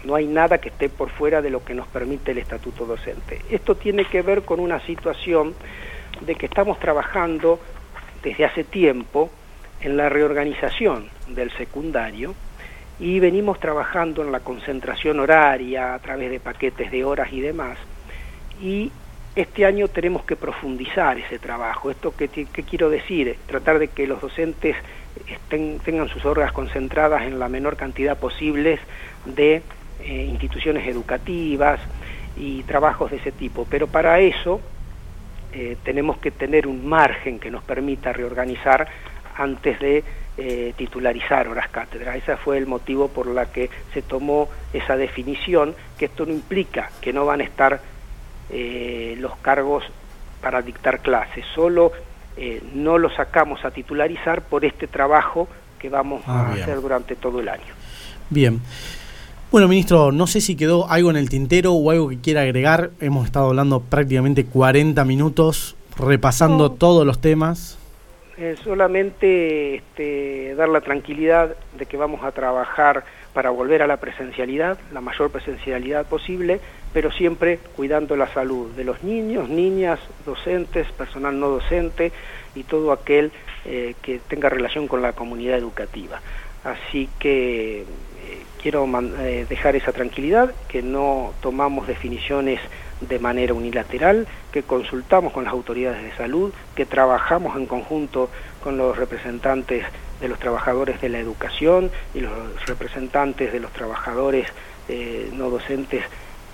no 0.05 0.15
hay 0.15 0.27
nada 0.27 0.59
que 0.59 0.69
esté 0.69 0.89
por 0.89 1.11
fuera 1.11 1.43
de 1.43 1.51
lo 1.51 1.65
que 1.65 1.75
nos 1.75 1.87
permite 1.89 2.33
el 2.33 2.39
estatuto 2.39 2.87
docente. 2.87 3.41
Esto 3.51 3.75
tiene 3.75 4.05
que 4.05 4.23
ver 4.23 4.43
con 4.43 4.61
una 4.61 4.81
situación 4.81 5.55
de 6.21 6.35
que 6.35 6.47
estamos 6.47 6.79
trabajando 6.79 7.59
desde 8.23 8.45
hace 8.45 8.65
tiempo 8.65 9.31
en 9.81 9.97
la 9.97 10.09
reorganización 10.09 11.09
del 11.29 11.51
secundario 11.53 12.35
y 13.01 13.19
venimos 13.19 13.59
trabajando 13.59 14.23
en 14.23 14.31
la 14.31 14.41
concentración 14.41 15.19
horaria 15.19 15.95
a 15.95 15.99
través 15.99 16.31
de 16.31 16.41
paquetes 16.41 16.91
de 16.91 17.05
horas 17.05 17.33
y 17.33 17.41
demás. 17.41 17.79
Y 18.61 18.93
este 19.35 19.65
año 19.65 19.89
tenemos 19.89 20.25
que 20.25 20.37
profundizar 20.37 21.19
ese 21.19 21.39
trabajo. 21.39 21.91
¿Esto 21.91 22.15
qué, 22.17 22.29
quiero 22.29 22.91
decir? 22.91 23.37
Tratar 23.47 23.79
de 23.79 23.89
que 23.89 24.07
los 24.07 24.21
docentes 24.21 24.77
tengan 25.49 26.09
sus 26.09 26.25
horas 26.25 26.53
concentradas 26.53 27.23
en 27.23 27.39
la 27.39 27.49
menor 27.49 27.77
cantidad 27.77 28.19
posible 28.19 28.79
de 29.25 29.63
eh, 30.05 30.27
instituciones 30.31 30.87
educativas 30.89 31.81
y 32.37 32.63
trabajos 32.65 33.11
de 33.11 33.19
ese 33.19 33.33
tipo. 33.33 33.67
Pero 33.71 33.87
para 33.87 34.19
eso 34.21 34.61
eh, 35.53 35.77
tenemos 35.85 36.19
que 36.19 36.31
tener 36.31 36.67
un 36.67 36.89
margen 36.89 37.39
que 37.39 37.51
nos 37.51 37.63
permita 37.63 38.13
reorganizar 38.13 38.89
antes 39.37 39.79
de 39.81 40.05
eh, 40.39 40.73
titularizar 40.77 41.49
horas 41.49 41.69
cátedras. 41.69 42.17
Ese 42.17 42.37
fue 42.37 42.59
el 42.59 42.67
motivo 42.67 43.09
por 43.09 43.27
la 43.27 43.47
que 43.47 43.69
se 43.93 44.03
tomó 44.03 44.49
esa 44.73 44.97
definición, 44.97 45.75
que 45.99 46.07
esto 46.07 46.25
no 46.25 46.33
implica 46.33 46.91
que 47.01 47.13
no 47.13 47.27
van 47.27 47.41
a 47.41 47.45
estar 47.45 47.81
los 48.53 49.35
cargos 49.37 49.83
para 50.43 50.61
dictar 50.61 51.01
clases, 51.01 51.43
solo 51.55 51.91
eh, 52.37 52.63
no 52.75 52.99
lo 52.99 53.11
sacamos 53.11 53.65
a 53.65 53.71
titularizar 53.71 54.43
por 54.43 54.65
este 54.65 54.87
trabajo 54.87 55.49
que 55.79 55.89
vamos 55.89 56.23
a 56.27 56.49
ah, 56.49 56.53
hacer 56.53 56.81
durante 56.81 57.17
todo 57.17 57.41
el 57.41 57.49
año. 57.49 57.75
Bien. 58.31 58.61
Bueno, 59.51 59.69
ministro, 59.69 60.13
no 60.13 60.27
sé 60.27 60.41
si 60.41 60.57
quedó 60.57 60.89
algo 60.91 61.11
en 61.11 61.17
el 61.17 61.29
tintero 61.29 61.75
o 61.75 61.91
algo 61.91 62.09
que 62.09 62.19
quiera 62.21 62.41
agregar. 62.41 62.91
Hemos 63.01 63.27
estado 63.27 63.49
hablando 63.49 63.81
prácticamente 63.81 64.47
40 64.47 65.05
minutos, 65.05 65.77
repasando 65.99 66.73
todos 66.73 67.05
los 67.05 67.21
temas. 67.21 67.79
Eh, 68.39 68.57
solamente 68.65 69.75
este, 69.75 70.55
dar 70.55 70.71
la 70.71 70.81
tranquilidad 70.81 71.55
de 71.79 71.85
que 71.85 71.99
vamos 71.99 72.25
a 72.25 72.33
trabajar 72.33 73.05
para 73.35 73.51
volver 73.51 73.83
a 73.83 73.87
la 73.87 73.99
presencialidad, 73.99 74.79
la 74.93 75.03
mayor 75.03 75.31
presencialidad 75.31 76.07
posible, 76.07 76.61
pero 76.93 77.11
siempre 77.11 77.59
cuidando 77.77 78.17
la 78.17 78.33
salud 78.33 78.71
de 78.73 78.85
los 78.85 79.03
niños, 79.03 79.49
niñas, 79.49 79.99
docentes, 80.27 80.91
personal 80.93 81.39
no 81.39 81.49
docente 81.49 82.13
y 82.55 82.65
todo 82.65 82.93
aquel 82.93 83.33
eh, 83.65 83.95
que 84.03 84.21
tenga 84.29 84.49
relación 84.49 84.89
con 84.89 85.03
la 85.03 85.13
comunidad 85.13 85.59
educativa. 85.59 86.21
Así 86.65 87.09
que 87.19 87.81
eh, 87.81 87.85
quiero 88.61 88.87
eh, 89.19 89.47
dejar 89.49 89.75
esa 89.75 89.93
tranquilidad, 89.93 90.53
que 90.69 90.83
no 90.83 91.33
tomamos 91.41 91.87
definiciones 91.87 92.61
de 93.01 93.19
manera 93.19 93.55
unilateral, 93.55 94.29
que 94.53 94.63
consultamos 94.63 95.33
con 95.33 95.45
las 95.45 95.53
autoridades 95.53 96.03
de 96.03 96.15
salud, 96.17 96.53
que 96.77 96.87
trabajamos 96.87 97.57
en 97.57 97.67
conjunto 97.67 98.31
con 98.63 98.77
los 98.77 98.97
representantes 98.97 99.85
de 100.21 100.29
los 100.29 100.39
trabajadores 100.39 101.01
de 101.01 101.09
la 101.09 101.19
educación 101.19 101.91
y 102.15 102.21
los 102.21 102.67
representantes 102.67 103.53
de 103.53 103.59
los 103.59 103.73
trabajadores 103.73 104.47
no 105.33 105.49
docentes 105.49 106.05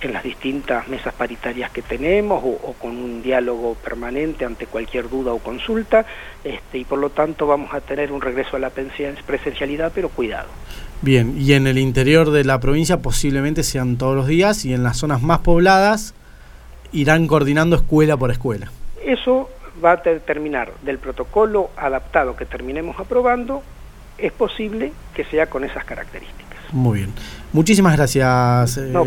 en 0.01 0.13
las 0.13 0.23
distintas 0.23 0.87
mesas 0.87 1.13
paritarias 1.13 1.71
que 1.71 1.81
tenemos 1.81 2.41
o, 2.43 2.73
con 2.79 2.91
un 2.91 3.21
diálogo 3.21 3.75
permanente 3.75 4.45
ante 4.45 4.65
cualquier 4.65 5.09
duda 5.09 5.33
o 5.33 5.39
consulta 5.39 6.05
este, 6.43 6.77
y 6.77 6.85
por 6.85 6.99
lo 6.99 7.09
tanto 7.09 7.47
vamos 7.47 7.73
a 7.73 7.81
tener 7.81 8.11
un 8.11 8.21
regreso 8.21 8.55
a 8.55 8.59
la 8.59 8.69
presencialidad 8.69 9.91
pero 9.93 10.09
cuidado. 10.09 10.47
Bien, 11.01 11.35
y 11.37 11.53
en 11.53 11.67
el 11.67 11.77
interior 11.77 12.31
de 12.31 12.43
la 12.43 12.59
provincia 12.59 12.97
posiblemente 13.01 13.63
sean 13.63 13.97
todos 13.97 14.15
los 14.15 14.27
días 14.27 14.65
y 14.65 14.73
en 14.73 14.83
las 14.83 14.97
zonas 14.97 15.21
más 15.21 15.39
pobladas 15.39 16.13
irán 16.91 17.27
coordinando 17.27 17.75
escuela 17.75 18.17
por 18.17 18.31
escuela. 18.31 18.71
Eso 19.03 19.49
va 19.83 19.93
a 19.93 19.95
determinar 19.97 20.71
del 20.81 20.97
protocolo 20.97 21.69
adaptado 21.77 22.35
que 22.35 22.45
terminemos 22.45 22.99
aprobando, 22.99 23.63
es 24.17 24.31
posible 24.33 24.91
que 25.13 25.23
sea 25.25 25.47
con 25.47 25.63
esas 25.63 25.85
características. 25.85 26.73
Muy 26.73 26.99
bien. 26.99 27.13
Muchísimas 27.53 27.95
gracias, 27.95 28.77
eh, 28.77 28.89
no, 28.91 29.05